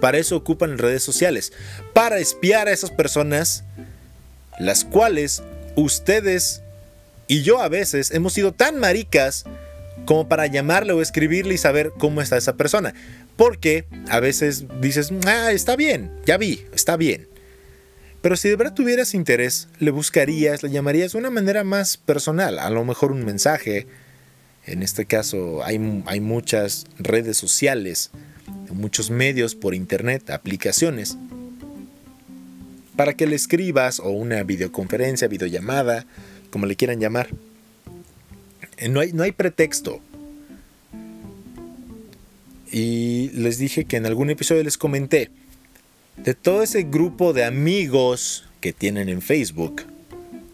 [0.00, 1.52] Para eso ocupan redes sociales.
[1.92, 3.64] Para espiar a esas personas,
[4.58, 5.42] las cuales
[5.76, 6.62] ustedes
[7.26, 9.44] y yo a veces hemos sido tan maricas
[10.04, 12.94] como para llamarle o escribirle y saber cómo está esa persona.
[13.36, 17.28] Porque a veces dices, ah, está bien, ya vi, está bien.
[18.24, 22.58] Pero si de verdad tuvieras interés, le buscarías, le llamarías de una manera más personal,
[22.58, 23.86] a lo mejor un mensaje.
[24.64, 28.12] En este caso hay, hay muchas redes sociales,
[28.72, 31.18] muchos medios por internet, aplicaciones,
[32.96, 36.06] para que le escribas o una videoconferencia, videollamada,
[36.48, 37.28] como le quieran llamar.
[38.78, 40.00] Eh, no hay, no hay pretexto.
[42.72, 45.30] Y les dije que en algún episodio les comenté,
[46.16, 49.82] de todo ese grupo de amigos que tienen en Facebook,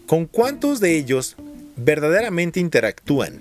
[0.07, 1.35] ¿con cuántos de ellos
[1.75, 3.39] verdaderamente interactúan?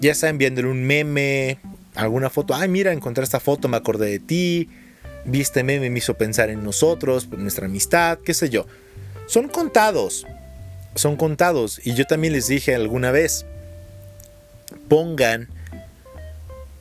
[0.00, 1.58] Ya sea enviándole un meme,
[1.94, 4.68] alguna foto, ay mira, encontré esta foto, me acordé de ti,
[5.24, 8.66] vi este meme, me hizo pensar en nosotros, nuestra amistad, qué sé yo.
[9.26, 10.26] Son contados,
[10.94, 11.80] son contados.
[11.84, 13.44] Y yo también les dije alguna vez,
[14.88, 15.48] pongan,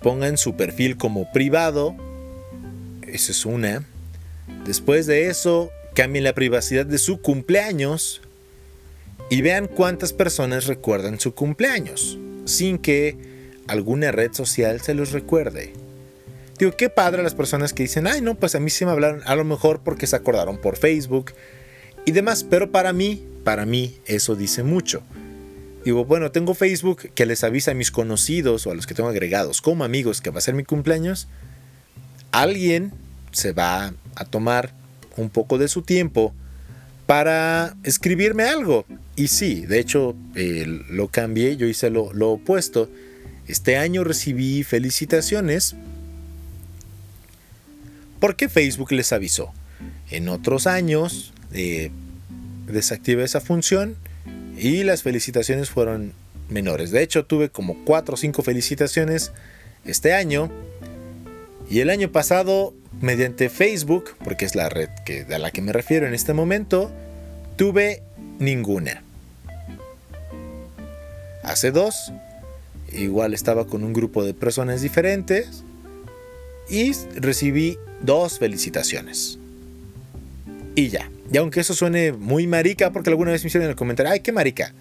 [0.02, 1.96] pongan su perfil como privado.
[3.16, 3.86] Eso es una.
[4.66, 8.22] Después de eso, cambien la privacidad de su cumpleaños
[9.30, 13.16] y vean cuántas personas recuerdan su cumpleaños, sin que
[13.68, 15.72] alguna red social se los recuerde.
[16.60, 19.22] Digo, qué padre las personas que dicen, ay no, pues a mí sí me hablaron,
[19.26, 21.32] a lo mejor porque se acordaron por Facebook
[22.06, 25.04] y demás, pero para mí para mí eso dice mucho.
[25.86, 29.08] Digo, bueno, tengo Facebook que les avisa a mis conocidos o a los que tengo
[29.08, 31.30] agregados como amigos que va a ser mi cumpleaños.
[32.34, 32.92] Alguien
[33.36, 34.72] se va a tomar
[35.18, 36.34] un poco de su tiempo
[37.06, 38.86] para escribirme algo.
[39.16, 40.16] Y sí, de hecho
[40.90, 42.90] lo cambié, yo hice lo, opuesto.
[43.48, 45.76] Este año recibí felicitaciones
[48.20, 49.54] porque Facebook les avisó.
[50.10, 51.92] En otros años, eh,
[52.68, 53.96] desactivé esa función
[54.58, 56.14] y las felicitaciones fueron
[56.50, 56.92] menores.
[56.92, 59.32] De hecho, tuve como 4 o 5 felicitaciones
[59.84, 60.50] este año.
[61.70, 65.74] Y el año pasado, mediante Facebook, porque es la red que, a la que me
[65.74, 66.92] refiero en este momento,
[67.56, 68.02] tuve
[68.40, 69.04] ninguna.
[71.44, 72.12] Hace dos,
[72.92, 75.64] igual estaba con un grupo de personas diferentes
[76.70, 79.38] y recibí dos felicitaciones.
[80.76, 81.10] Y ya.
[81.32, 84.20] Y aunque eso suene muy marica, porque alguna vez me hicieron en el comentario, ay,
[84.20, 84.74] qué marica.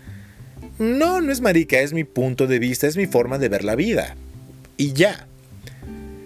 [0.78, 3.76] No, no es marica, es mi punto de vista, es mi forma de ver la
[3.76, 4.16] vida.
[4.76, 5.26] Y ya.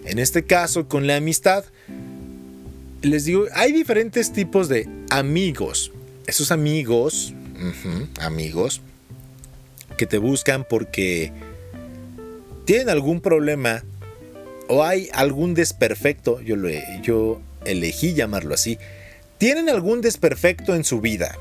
[0.09, 1.63] En este caso, con la amistad,
[3.03, 5.91] les digo, hay diferentes tipos de amigos.
[6.25, 7.33] Esos amigos,
[8.19, 8.81] amigos,
[9.97, 11.31] que te buscan porque
[12.65, 13.83] tienen algún problema
[14.67, 16.69] o hay algún desperfecto, yo, lo,
[17.03, 18.79] yo elegí llamarlo así,
[19.37, 21.37] tienen algún desperfecto en su vida.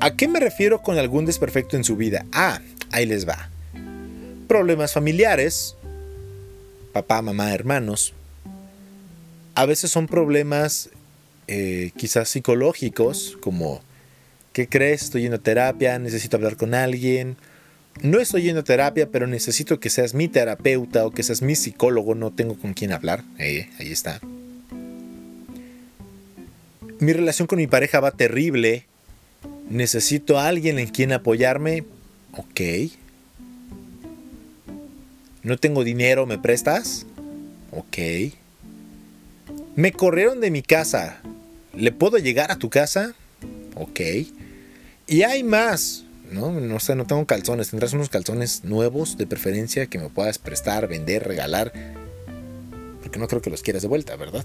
[0.00, 2.24] ¿A qué me refiero con algún desperfecto en su vida?
[2.32, 2.60] Ah,
[2.92, 3.50] ahí les va.
[4.46, 5.76] Problemas familiares,
[6.92, 8.14] papá, mamá, hermanos,
[9.54, 10.90] a veces son problemas
[11.48, 13.80] eh, quizás psicológicos, como,
[14.52, 15.02] ¿qué crees?
[15.04, 17.36] Estoy yendo a terapia, necesito hablar con alguien.
[18.02, 21.56] No estoy yendo a terapia, pero necesito que seas mi terapeuta o que seas mi
[21.56, 23.24] psicólogo, no tengo con quién hablar.
[23.38, 24.20] Eh, ahí está.
[27.00, 28.84] Mi relación con mi pareja va terrible.
[29.68, 31.84] Necesito a alguien en quien apoyarme.
[32.32, 32.60] Ok.
[35.48, 37.06] No tengo dinero, ¿me prestas?
[37.72, 38.34] Ok.
[39.76, 41.22] Me corrieron de mi casa.
[41.74, 43.14] ¿Le puedo llegar a tu casa?
[43.74, 44.00] Ok.
[45.06, 46.04] Y hay más.
[46.30, 47.70] No, no sé, no tengo calzones.
[47.70, 51.72] Tendrás unos calzones nuevos de preferencia que me puedas prestar, vender, regalar.
[53.02, 54.44] Porque no creo que los quieras de vuelta, ¿verdad?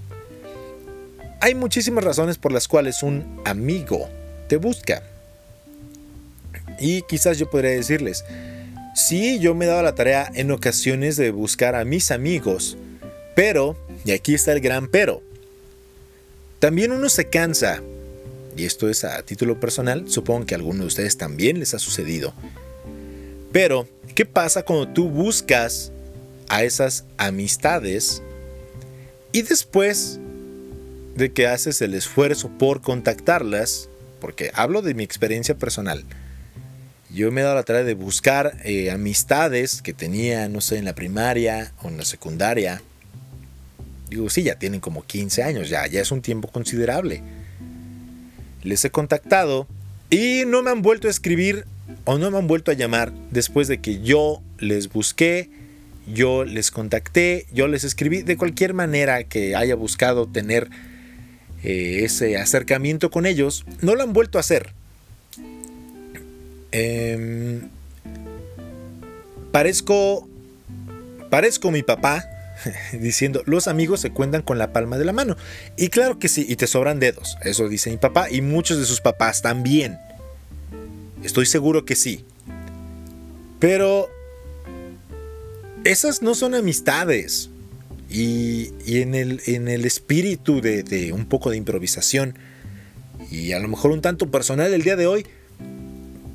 [1.41, 4.07] Hay muchísimas razones por las cuales un amigo
[4.47, 5.03] te busca.
[6.79, 8.23] Y quizás yo podría decirles,
[8.95, 12.77] sí, yo me he dado la tarea en ocasiones de buscar a mis amigos,
[13.35, 15.21] pero y aquí está el gran pero.
[16.59, 17.81] También uno se cansa,
[18.55, 21.79] y esto es a título personal, supongo que a alguno de ustedes también les ha
[21.79, 22.33] sucedido.
[23.51, 25.91] Pero, ¿qué pasa cuando tú buscas
[26.49, 28.21] a esas amistades
[29.31, 30.19] y después
[31.15, 36.03] de que haces el esfuerzo por contactarlas, porque hablo de mi experiencia personal,
[37.13, 40.85] yo me he dado la tarea de buscar eh, amistades que tenía, no sé, en
[40.85, 42.81] la primaria o en la secundaria,
[44.13, 47.23] Digo, sí, ya tienen como 15 años, ya, ya es un tiempo considerable.
[48.61, 49.67] Les he contactado
[50.11, 51.65] y no me han vuelto a escribir
[52.05, 55.49] o no me han vuelto a llamar después de que yo les busqué,
[56.05, 60.69] yo les contacté, yo les escribí de cualquier manera que haya buscado tener
[61.63, 64.73] eh, ese acercamiento con ellos, no lo han vuelto a hacer.
[66.73, 67.69] Em,
[69.51, 70.27] parezco,
[71.29, 72.25] parezco mi papá,
[72.99, 75.37] diciendo, los amigos se cuentan con la palma de la mano.
[75.77, 77.37] Y claro que sí, y te sobran dedos.
[77.43, 79.99] Eso dice mi papá y muchos de sus papás también.
[81.23, 82.25] Estoy seguro que sí.
[83.59, 84.09] Pero
[85.85, 87.49] esas no son amistades.
[88.09, 92.35] Y, en, el, en, el, espíritu de, de un poco de improvisación
[93.31, 95.25] y a lo mejor un tanto personal el día de hoy,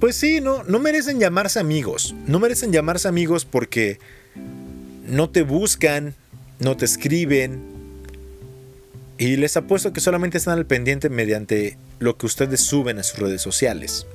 [0.01, 2.15] pues sí, no, no merecen llamarse amigos.
[2.27, 3.99] No merecen llamarse amigos porque
[5.07, 6.15] no te buscan,
[6.61, 7.61] no te escriben.
[9.19, 13.19] Y les apuesto que solamente están al pendiente mediante lo que ustedes suben a sus
[13.19, 14.07] redes sociales.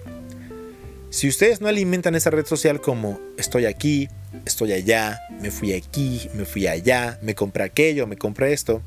[1.09, 4.07] Si ustedes no alimentan esa red social como estoy aquí,
[4.45, 8.81] estoy allá, me fui aquí, me fui allá, me compré aquello, me compré esto,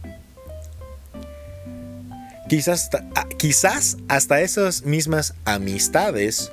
[2.48, 6.50] quizás, ah, quizás hasta esas mismas amistades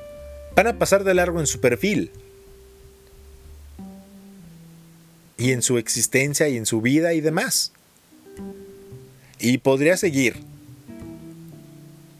[0.55, 2.11] van a pasar de largo en su perfil
[5.37, 7.71] y en su existencia y en su vida y demás.
[9.39, 10.35] Y podría seguir.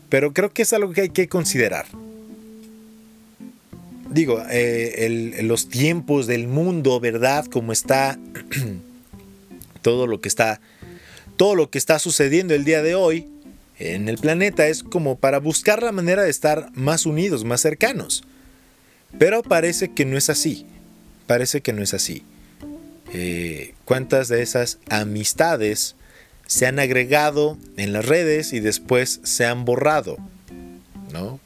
[0.10, 1.86] Pero creo que es algo que hay que considerar.
[4.10, 7.46] Digo, eh, los tiempos del mundo, ¿verdad?
[7.46, 8.20] Como está
[9.82, 10.60] todo lo que está
[11.38, 13.28] todo lo que está sucediendo el día de hoy
[13.80, 18.24] en el planeta es como para buscar la manera de estar más unidos, más cercanos.
[19.18, 20.66] Pero parece que no es así.
[21.28, 22.24] Parece que no es así.
[23.14, 25.96] Eh, cuántas de esas amistades
[26.48, 30.18] se han agregado en las redes y después se han borrado,
[31.12, 31.40] ¿no?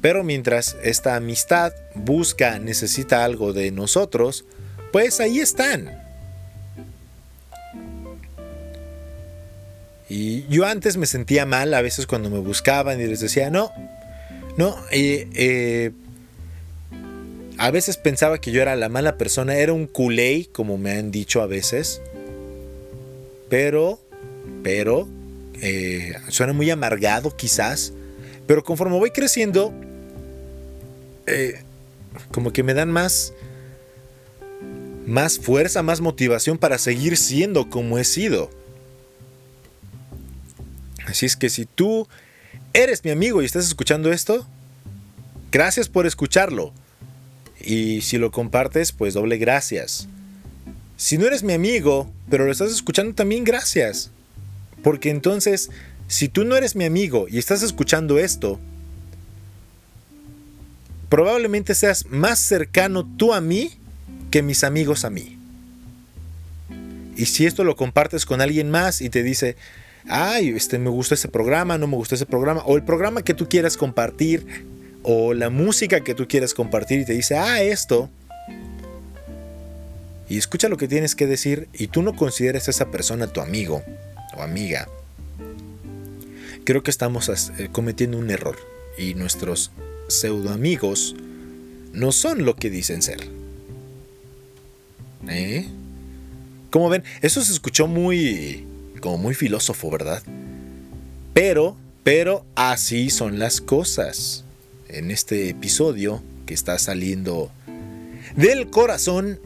[0.00, 4.44] Pero mientras esta amistad busca, necesita algo de nosotros,
[4.92, 6.02] pues ahí están.
[10.14, 13.72] Y yo antes me sentía mal a veces cuando me buscaban y les decía, no,
[14.58, 15.90] no, eh,
[17.56, 21.10] a veces pensaba que yo era la mala persona, era un culé, como me han
[21.10, 22.02] dicho a veces.
[23.48, 24.00] Pero,
[24.62, 25.08] pero,
[25.62, 27.94] eh, suena muy amargado quizás.
[28.46, 29.72] Pero conforme voy creciendo,
[31.26, 31.62] eh,
[32.32, 33.32] como que me dan más,
[35.06, 38.50] más fuerza, más motivación para seguir siendo como he sido.
[41.06, 42.06] Así es que si tú
[42.72, 44.46] eres mi amigo y estás escuchando esto,
[45.50, 46.72] gracias por escucharlo.
[47.60, 50.08] Y si lo compartes, pues doble gracias.
[50.96, 54.10] Si no eres mi amigo, pero lo estás escuchando también gracias.
[54.82, 55.70] Porque entonces,
[56.08, 58.58] si tú no eres mi amigo y estás escuchando esto,
[61.08, 63.72] probablemente seas más cercano tú a mí
[64.30, 65.38] que mis amigos a mí.
[67.16, 69.56] Y si esto lo compartes con alguien más y te dice,
[70.08, 73.34] ay, este, me gusta ese programa, no me gusta ese programa, o el programa que
[73.34, 74.46] tú quieras compartir
[75.02, 78.10] o la música que tú quieres compartir y te dice, ah, esto.
[80.28, 83.40] y escucha lo que tienes que decir y tú no consideras a esa persona tu
[83.40, 83.82] amigo
[84.36, 84.88] o amiga,
[86.64, 88.56] creo que estamos eh, cometiendo un error
[88.96, 89.72] y nuestros
[90.08, 91.14] pseudo amigos
[91.92, 93.28] no son lo que dicen ser.
[95.28, 95.66] ¿Eh?
[96.70, 98.66] Como ven, eso se escuchó muy
[99.02, 100.22] como muy filósofo, ¿verdad?
[101.34, 104.44] Pero, pero así son las cosas.
[104.88, 107.50] En este episodio que está saliendo
[108.36, 109.38] del corazón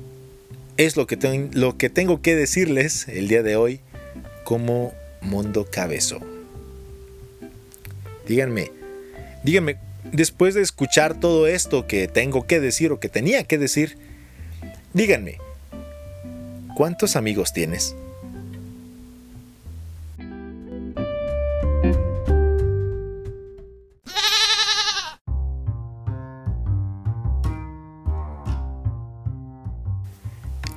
[0.76, 3.80] es lo que, lo que tengo que decirles el día de hoy
[4.44, 6.20] como Mundo Cabezo.
[8.28, 8.72] Díganme,
[9.42, 9.78] díganme,
[10.12, 13.96] después de escuchar todo esto que tengo que decir o que tenía que decir,
[14.92, 15.38] díganme,
[16.76, 17.94] ¿cuántos amigos tienes?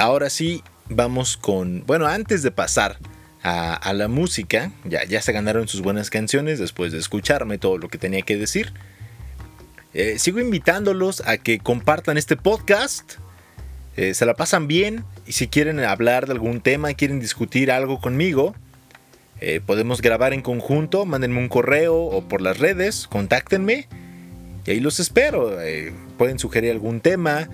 [0.10, 2.98] Ahora sí, vamos con, bueno, antes de pasar
[3.44, 7.90] a, la música, ya, ya se ganaron sus buenas canciones después de escucharme todo lo
[7.90, 8.74] que tenía que decir.
[9.94, 13.18] Eh, sigo invitándolos a que compartan este podcast.
[13.98, 18.02] Eh, se la pasan bien y si quieren hablar de algún tema, quieren discutir algo
[18.02, 18.56] conmigo,
[19.42, 23.88] eh, podemos grabar en conjunto, mándenme un correo o por las redes, contáctenme
[24.66, 25.56] y ahí los espero.
[26.18, 27.48] pueden sugerir algún tema,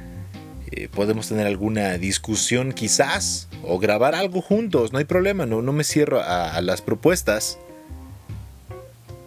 [0.78, 5.72] eh, podemos tener alguna discusión quizás o grabar algo juntos, no hay problema, no, no
[5.72, 7.58] me cierro a, las propuestas.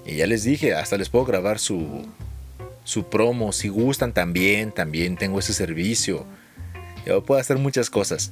[0.05, 2.07] Y ya les dije, hasta les puedo grabar su,
[2.85, 6.27] su promo, si gustan también, también tengo ese servicio.
[7.07, 8.31] Yo puedo hacer muchas cosas.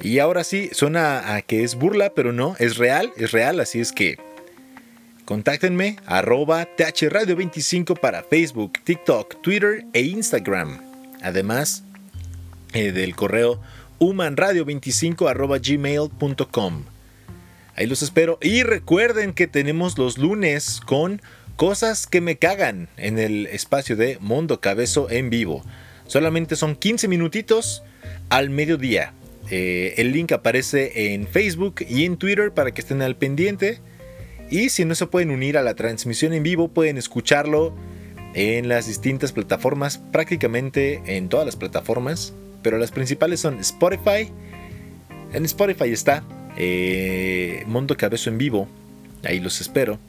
[0.00, 3.78] Y ahora sí, suena a que es burla, pero no, es real, es real, así
[3.78, 4.18] es que
[5.24, 10.80] contáctenme arroba thradio25 para Facebook, TikTok, Twitter e Instagram.
[11.22, 11.84] Además,
[12.74, 13.60] eh, del correo
[14.00, 15.28] humanradio25
[17.76, 18.38] Ahí los espero.
[18.42, 21.22] Y recuerden que tenemos los lunes con
[21.56, 25.64] cosas que me cagan en el espacio de Mundo Cabezo en vivo.
[26.06, 27.82] Solamente son 15 minutitos
[28.28, 29.12] al mediodía.
[29.50, 33.80] Eh, el link aparece en Facebook y en Twitter para que estén al pendiente.
[34.50, 37.74] Y si no se pueden unir a la transmisión en vivo, pueden escucharlo
[38.34, 42.34] en las distintas plataformas, prácticamente en todas las plataformas
[42.64, 44.32] pero las principales son Spotify.
[45.32, 46.24] En Spotify está
[46.56, 48.66] eh, Mundo Cabezo en vivo,
[49.22, 50.00] ahí los espero.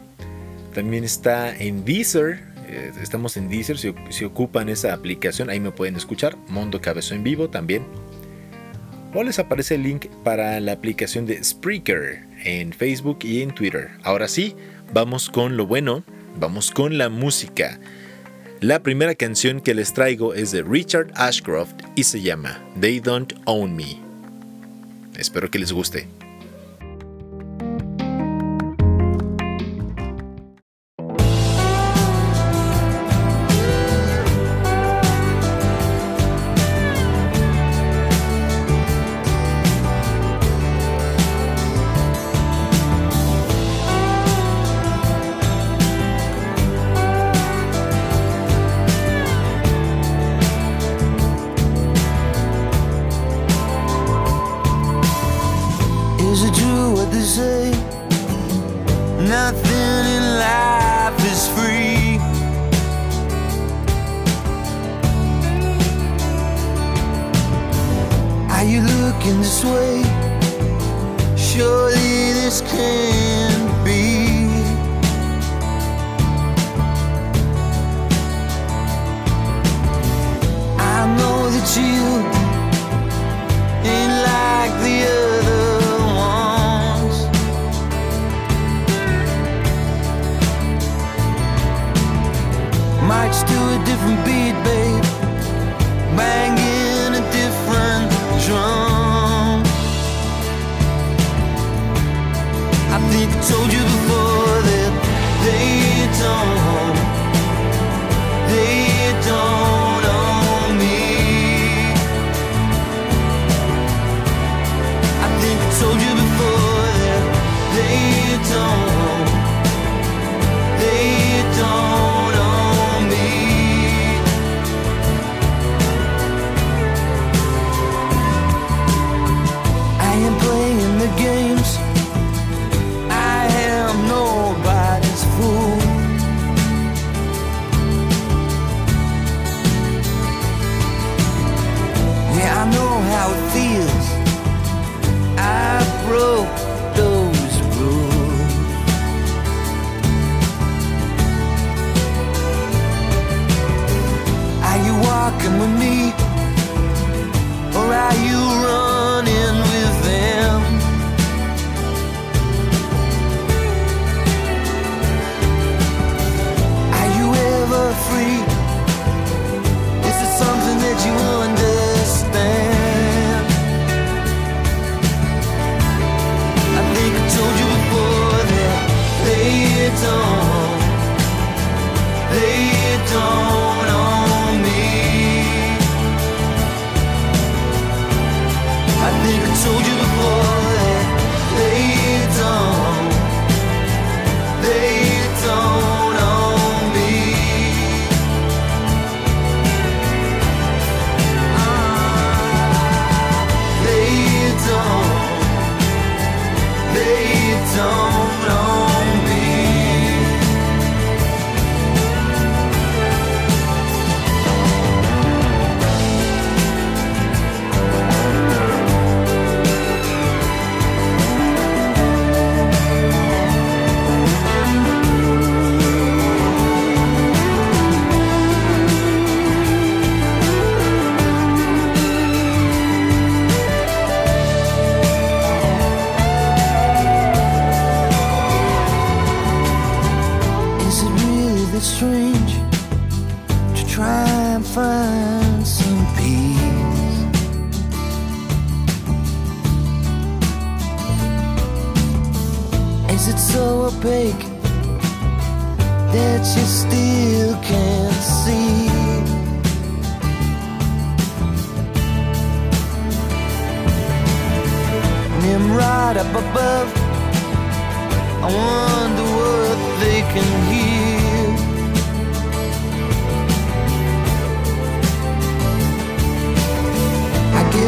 [0.74, 5.96] También está en Deezer, eh, estamos en Deezer, si, ocupan esa aplicación, ahí me pueden
[5.96, 6.38] escuchar.
[6.48, 7.84] Mundo Cabezo en vivo también.
[9.14, 13.92] O les aparece el link para la aplicación de Spreaker en Facebook y en Twitter.
[14.04, 14.56] Ahora sí,
[14.94, 16.04] vamos con lo bueno,
[16.40, 17.80] vamos con la música.
[18.66, 23.34] La primera canción que les traigo es de Richard Ashcroft y se llama They Don't
[23.46, 24.02] Own Me.
[25.16, 26.08] Espero que les guste.
[69.26, 70.04] thinking this way.
[71.36, 74.48] Surely this can't be.
[80.78, 82.06] I know that you
[83.90, 85.25] ain't like the other.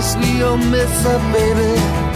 [0.07, 2.06] seriously, you'll miss her, baby.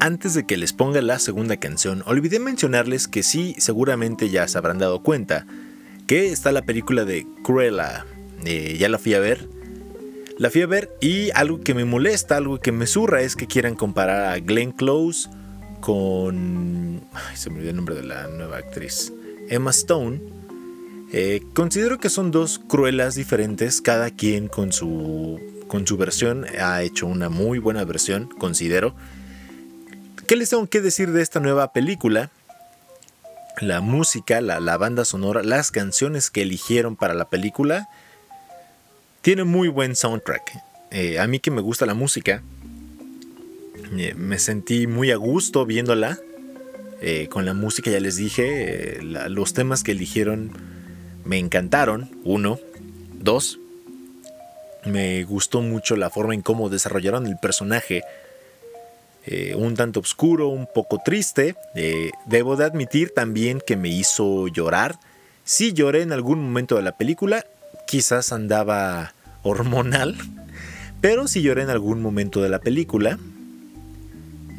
[0.00, 4.56] Antes de que les ponga la segunda canción, olvidé mencionarles que sí, seguramente ya se
[4.56, 5.44] habrán dado cuenta,
[6.06, 8.06] que está la película de Cruella.
[8.44, 9.48] Eh, ya la fui a ver.
[10.38, 13.48] La fui a ver y algo que me molesta, algo que me zurra es que
[13.48, 15.28] quieran comparar a Glenn Close
[15.80, 17.02] con...
[17.12, 19.12] Ay, se me olvidó el nombre de la nueva actriz.
[19.48, 20.20] Emma Stone.
[21.12, 26.82] Eh, considero que son dos cruelas diferentes, cada quien con su, con su versión ha
[26.82, 28.94] hecho una muy buena versión, considero.
[30.28, 32.30] ¿Qué les tengo que decir de esta nueva película?
[33.62, 37.88] La música, la, banda sonora, las canciones que eligieron para la película,
[39.22, 40.52] tiene muy buen soundtrack.
[40.90, 42.42] Eh, a mí que me gusta la música,
[43.96, 46.18] eh, me sentí muy a gusto viéndola.
[47.00, 50.52] Eh, con la música ya les dije, los temas que eligieron
[51.24, 52.10] me encantaron.
[52.24, 52.60] Uno,
[53.14, 53.58] dos,
[54.84, 58.02] me gustó mucho la forma en cómo desarrollaron el personaje
[59.30, 61.54] eh, un tanto oscuro, un poco triste.
[61.74, 64.98] Eh, debo de admitir también que me hizo llorar.
[65.44, 67.44] Sí lloré en algún momento de la película,
[67.86, 69.12] quizás andaba
[69.42, 70.16] hormonal,
[71.02, 73.18] pero sí lloré en algún momento de la película.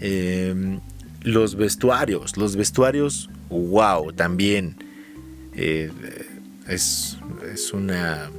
[0.02, 0.82] Em,
[1.24, 4.76] los vestuarios, los vestuarios, wow, también
[5.56, 5.92] eh,
[6.68, 7.18] es,
[7.52, 8.30] es, una...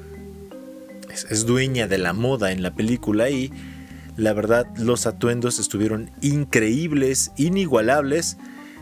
[1.29, 3.51] es dueña de la moda en la película y
[4.21, 8.37] la verdad, los atuendos estuvieron increíbles, inigualables.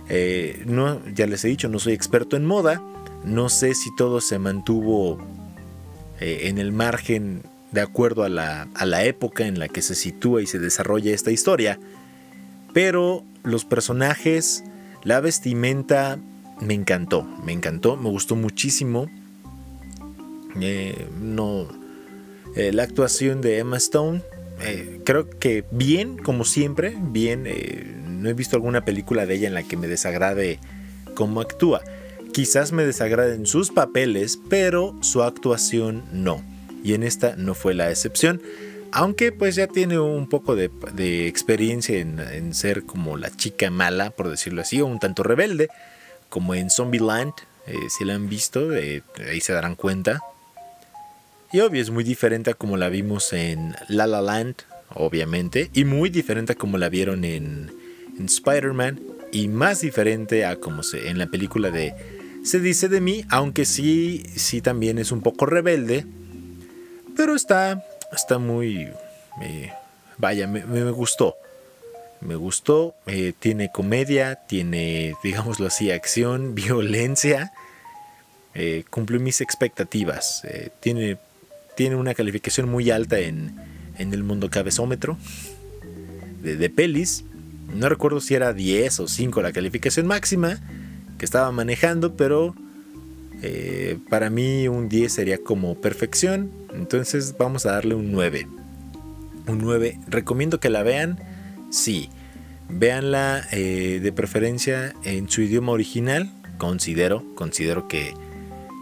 [0.09, 0.66] Eh,
[1.14, 2.82] ya les he dicho, no soy experto en moda.
[3.24, 5.18] No sé si todo se mantuvo
[6.20, 9.95] eh, en el margen de acuerdo a la, a la, época en la que se
[9.95, 11.78] sitúa y se desarrolla esta historia.
[12.72, 14.64] Pero los personajes,
[15.05, 16.18] la vestimenta,
[16.61, 19.09] me encantó, me encantó, me gustó muchísimo.
[20.61, 21.68] Eh, no,
[22.57, 24.22] la actuación de Emma Stone,
[24.61, 27.44] eh, creo que bien, como siempre, bien.
[28.22, 30.59] no he visto alguna película de ella en la que me desagrade
[31.14, 31.82] cómo actúa.
[32.32, 36.42] Quizás me desagraden sus papeles, pero su actuación no.
[36.84, 38.40] Y en esta no fue la excepción.
[38.92, 40.70] Aunque pues ya tiene un poco de,
[41.26, 45.68] experiencia en, ser como la chica mala, por decirlo así, o un tanto rebelde,
[46.28, 47.32] como en Zombieland,
[47.66, 50.20] eh, si la han visto, eh, ahí se darán cuenta.
[51.53, 54.57] Y obvio, es muy diferente a como la vimos en La La Land,
[54.94, 57.70] obviamente, y muy diferente a como la vieron en,
[58.18, 59.01] en Spider-Man,
[59.32, 61.94] y más diferente a como se, en la película de
[62.44, 66.07] Se dice de mí, aunque sí, sí también es un poco rebelde,
[67.16, 68.88] pero está está muy...
[70.16, 71.36] vaya, me, gustó.
[72.20, 77.53] Me gustó, eh, tiene comedia, tiene, digámoslo así, acción, violencia.
[78.55, 80.42] Eh, cumplió mis expectativas.
[80.44, 81.18] Eh, tiene,
[81.78, 83.54] tiene una calificación muy alta en,
[83.98, 85.16] en el mundo cabezómetro
[86.42, 87.24] de, de, pelis.
[87.72, 90.58] No recuerdo si era 10 o 5 la calificación máxima
[91.18, 92.56] que estaba manejando, pero
[93.44, 96.50] eh, para mí un 10 sería como perfección.
[96.74, 98.48] Entonces vamos a darle un 9.
[99.46, 100.00] Un 9.
[100.08, 101.20] Recomiendo que la vean.
[101.70, 102.10] Sí.
[102.68, 106.28] Véanla eh, de preferencia en su idioma original.
[106.58, 108.14] Considero, considero que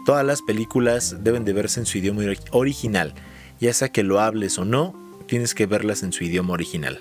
[0.06, 3.12] todas las películas deben de verse en su idioma original.
[3.60, 4.94] Ya sea que lo hables o no,
[5.26, 6.98] tienes que verlas en su idioma original.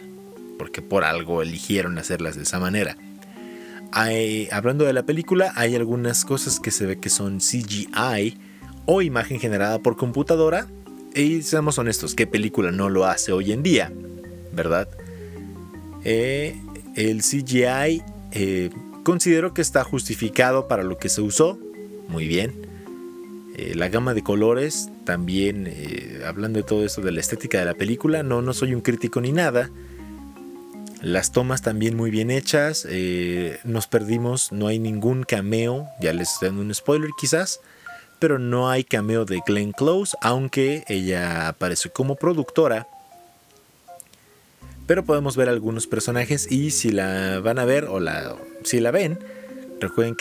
[0.59, 2.97] Porque por algo eligieron hacerlas de esa manera
[4.51, 8.37] hablando de la película, hay algunas cosas que se ve que son CGI
[8.85, 10.67] o imagen generada por computadora.
[11.13, 13.91] Y seamos honestos, ¿qué película no lo hace hoy en día?
[14.51, 14.89] ¿Verdad?
[16.03, 16.59] Eh,
[16.95, 18.69] el CGI eh,
[19.03, 21.57] considero que está justificado para lo que se usó.
[22.09, 22.64] Muy bien.
[23.57, 25.73] Eh, la gama de colores, también
[26.25, 29.21] hablando de todo esto de la estética de la película, no, no soy un crítico
[29.21, 29.69] ni nada.
[31.05, 32.87] Las tomas también muy bien hechas.
[32.89, 35.87] Eh, nos perdimos, no hay ningún cameo.
[36.01, 37.59] Ya les estoy dando un spoiler quizás.
[38.17, 42.87] Pero no hay cameo de Glenn Close, aunque ella aparece como productora.
[44.87, 48.89] Pero podemos ver algunos personajes y si la van a ver o la, si la
[48.89, 49.19] ven,
[49.79, 50.15] recuerden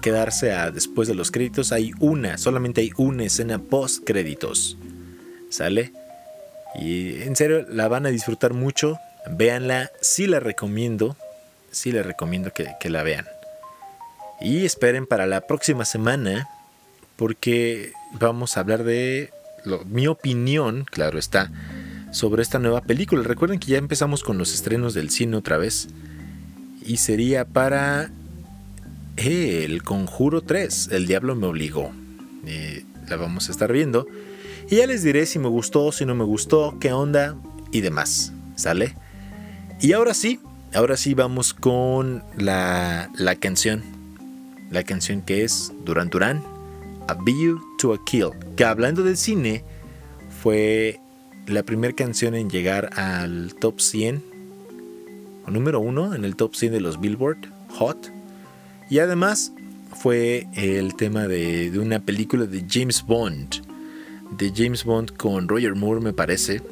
[0.00, 1.72] quedarse a después de los créditos.
[1.72, 4.76] Hay una, solamente hay una escena post créditos.
[5.50, 5.92] ¿Sale?
[6.74, 8.98] Y en serio, la van a disfrutar mucho.
[9.30, 11.16] Véanla, sí la recomiendo,
[11.70, 13.26] sí les recomiendo que, la vean.
[14.40, 16.48] Y esperen para la próxima semana,
[17.16, 19.30] porque vamos a hablar de
[19.86, 21.50] mi opinión, claro está,
[22.12, 23.22] sobre esta nueva película.
[23.22, 25.88] Recuerden que ya empezamos con los estrenos del cine otra vez.
[26.84, 28.10] Y sería para
[29.26, 31.90] El Conjuro 3, El Diablo me obligó.
[32.46, 34.06] Eh, la vamos a estar viendo.
[34.70, 37.36] Y ya les diré si me gustó, si no me gustó, qué onda
[37.72, 38.32] y demás.
[38.54, 38.94] ¿Sale?
[39.80, 40.40] Y ahora sí,
[40.72, 43.10] ahora sí vamos con la,
[43.40, 43.82] canción.
[44.70, 46.42] La canción que es Duran Duran,
[47.08, 48.30] A View to a Kill.
[48.56, 49.64] Que hablando del cine,
[50.42, 51.00] fue
[51.48, 54.22] la primera canción en llegar al top 100,
[55.44, 57.38] o número 1 en el top 100 de los Billboard
[57.70, 58.17] Hot.
[58.90, 59.52] Y además
[59.94, 63.62] fue el tema de, una película de James Bond.
[64.36, 66.62] De James Bond con Roger Moore, me parece.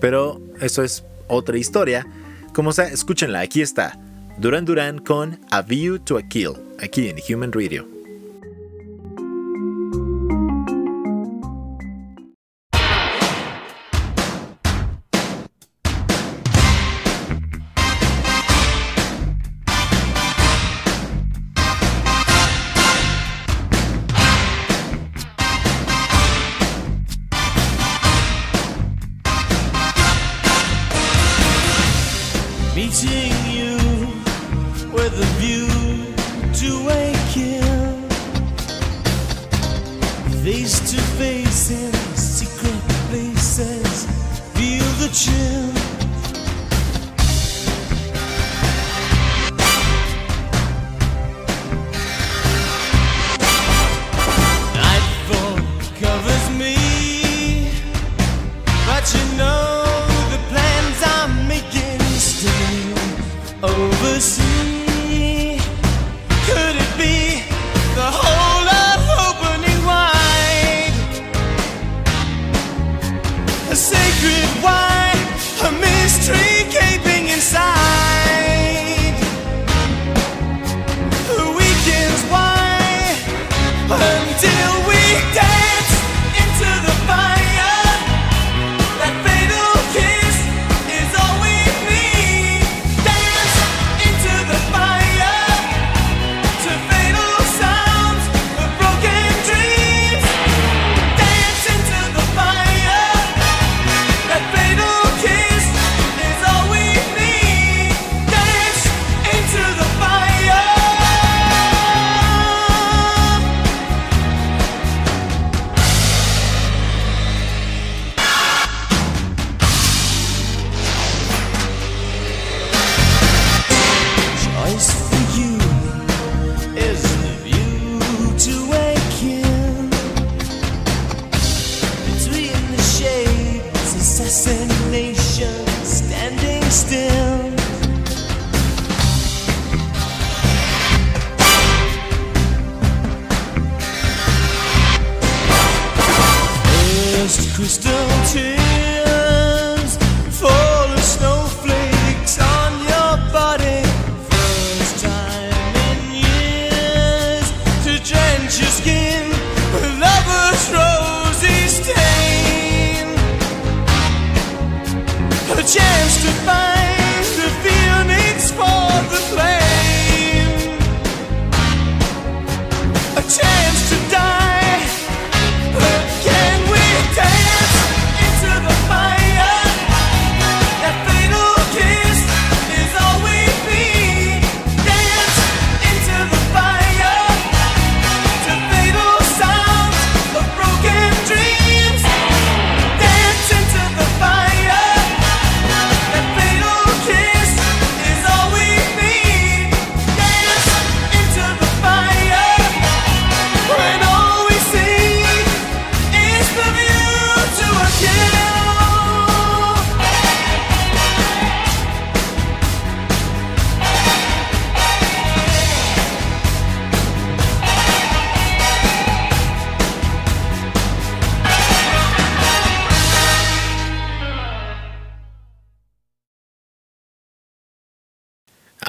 [0.00, 2.06] Pero eso es otra historia.
[2.52, 3.98] Como sea, escúchenla, aquí está.
[4.38, 7.95] Duran Duran con A View to a Kill, aquí en Human Radio.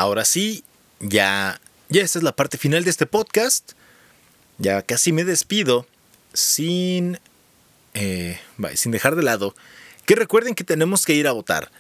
[0.08, 0.64] Ahora sí,
[1.02, 3.74] ya, ya esta es la parte final de este podcast.
[4.58, 5.86] Ya casi me despido
[6.32, 7.20] sin,
[7.94, 8.40] eh,
[8.76, 9.54] sin dejar de lado
[10.06, 11.74] que recuerden que tenemos que ir a votar.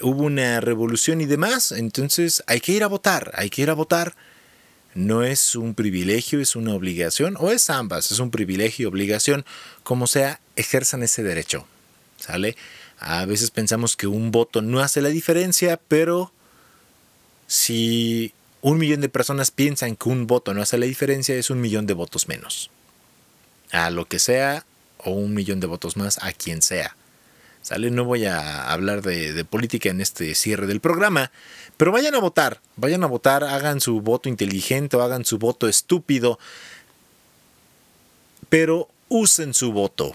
[0.00, 3.74] Hubo una revolución y demás, entonces hay que ir a votar, hay que ir a
[3.74, 4.16] votar.
[4.94, 9.46] No es un privilegio, es una obligación, o es ambas, es un privilegio y obligación,
[9.84, 11.68] como sea, ejerzan ese derecho.
[12.16, 12.56] ¿Sale?
[12.98, 16.32] A veces pensamos que un voto no hace la diferencia, pero
[17.46, 18.32] si
[18.62, 21.86] un millón de personas piensan que un voto no hace la diferencia, es un millón
[21.86, 22.70] de votos menos.
[23.70, 24.64] A lo que sea,
[24.98, 26.96] o un millón de votos más a quien sea.
[27.62, 27.90] ¿Sale?
[27.90, 31.32] No voy a hablar de, política en este cierre del programa,
[31.76, 35.68] pero vayan a votar, vayan a votar, hagan su voto inteligente o hagan su voto
[35.68, 36.38] estúpido,
[38.48, 40.14] pero usen su voto,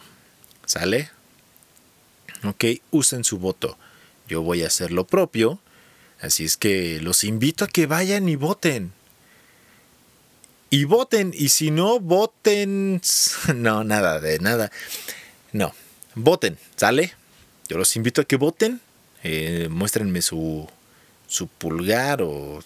[0.66, 1.12] ¿sale?
[2.46, 3.78] Ok, usen su voto.
[4.30, 5.60] Yo voy a hacer lo propio,
[6.22, 8.94] así es que los invito a que vayan y voten
[10.72, 11.32] y voten.
[11.36, 13.00] Y si no, voten.
[13.56, 14.72] No, nada, de nada.
[15.52, 15.76] No,
[16.16, 17.14] voten, ¿sale?
[17.68, 18.82] Yo los invito a que voten.
[19.24, 20.68] Eh, muéstrenme su,
[21.28, 22.64] su pulgar o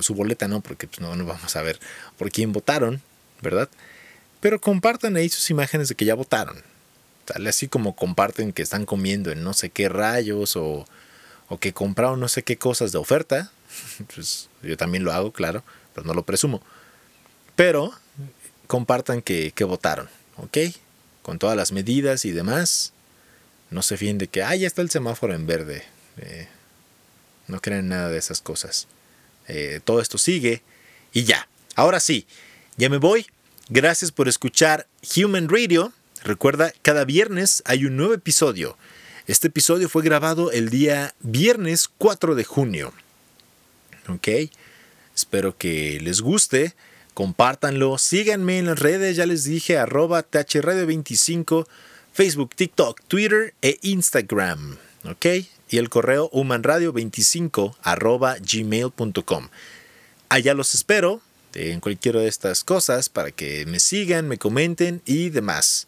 [0.00, 1.78] su boleta, no, porque pues, no, no vamos a ver
[2.18, 3.00] por quién votaron,
[3.40, 3.70] ¿verdad?
[4.40, 6.62] Pero compartan ahí sus imágenes de que ya votaron.
[7.26, 7.48] ¿Sale?
[7.48, 10.84] Así como comparten que están comiendo en no sé qué rayos o,
[11.48, 13.50] o que compraron no sé qué cosas de oferta.
[14.14, 15.64] Pues yo también lo hago, claro,
[15.94, 16.62] pero no lo presumo.
[17.56, 17.92] Pero
[18.66, 20.58] compartan que, votaron, ¿ok?
[21.22, 22.92] Con todas las medidas y demás.
[23.70, 25.84] No se fíen de que, ah, ya está el semáforo en verde.
[26.18, 26.48] Eh,
[27.48, 28.86] no crean nada de esas cosas.
[29.48, 30.62] Eh, todo esto sigue
[31.12, 31.48] y ya.
[31.74, 32.26] Ahora sí,
[32.76, 33.26] ya me voy.
[33.68, 34.86] Gracias por escuchar
[35.16, 35.92] Human Radio.
[36.22, 38.76] Recuerda, cada viernes hay un nuevo episodio.
[39.26, 42.92] Este episodio fue grabado el día viernes 4 de junio.
[44.08, 44.28] ¿Ok?
[45.14, 46.74] Espero que les guste
[47.14, 51.66] compártanlo, síganme en las redes, ya les dije, arroba thradio25,
[52.12, 55.26] Facebook, TikTok, Twitter e Instagram, ¿ok?
[55.70, 59.48] Y el correo humanradio25 arroba gmail.com.
[60.28, 61.22] Allá los espero
[61.54, 65.86] en cualquiera de estas cosas para que me sigan, me comenten y demás.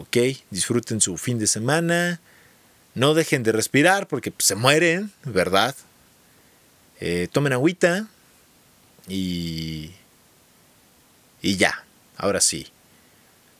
[0.00, 0.16] ¿Ok?
[0.50, 2.20] Disfruten su fin de semana.
[2.94, 5.76] No dejen de respirar porque se mueren, ¿verdad?
[7.00, 8.08] Eh, tomen agüita,
[9.08, 9.90] y,
[11.42, 11.84] y ya,
[12.16, 12.68] ahora sí.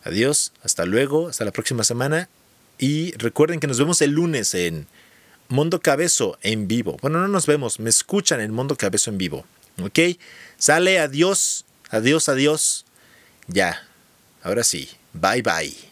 [0.04, 2.28] Adiós, hasta luego, hasta la próxima semana.
[2.78, 4.86] Y recuerden que nos vemos el lunes en
[5.48, 6.96] Mundo Cabezo en vivo.
[7.02, 9.44] Bueno, no nos vemos, me escuchan en Mundo Cabezo en vivo.
[9.82, 9.98] ¿Ok?
[10.56, 12.86] Sale, adiós, adiós, adiós.
[13.46, 13.86] Ya,
[14.42, 14.88] ahora sí.
[15.12, 15.89] Bye bye.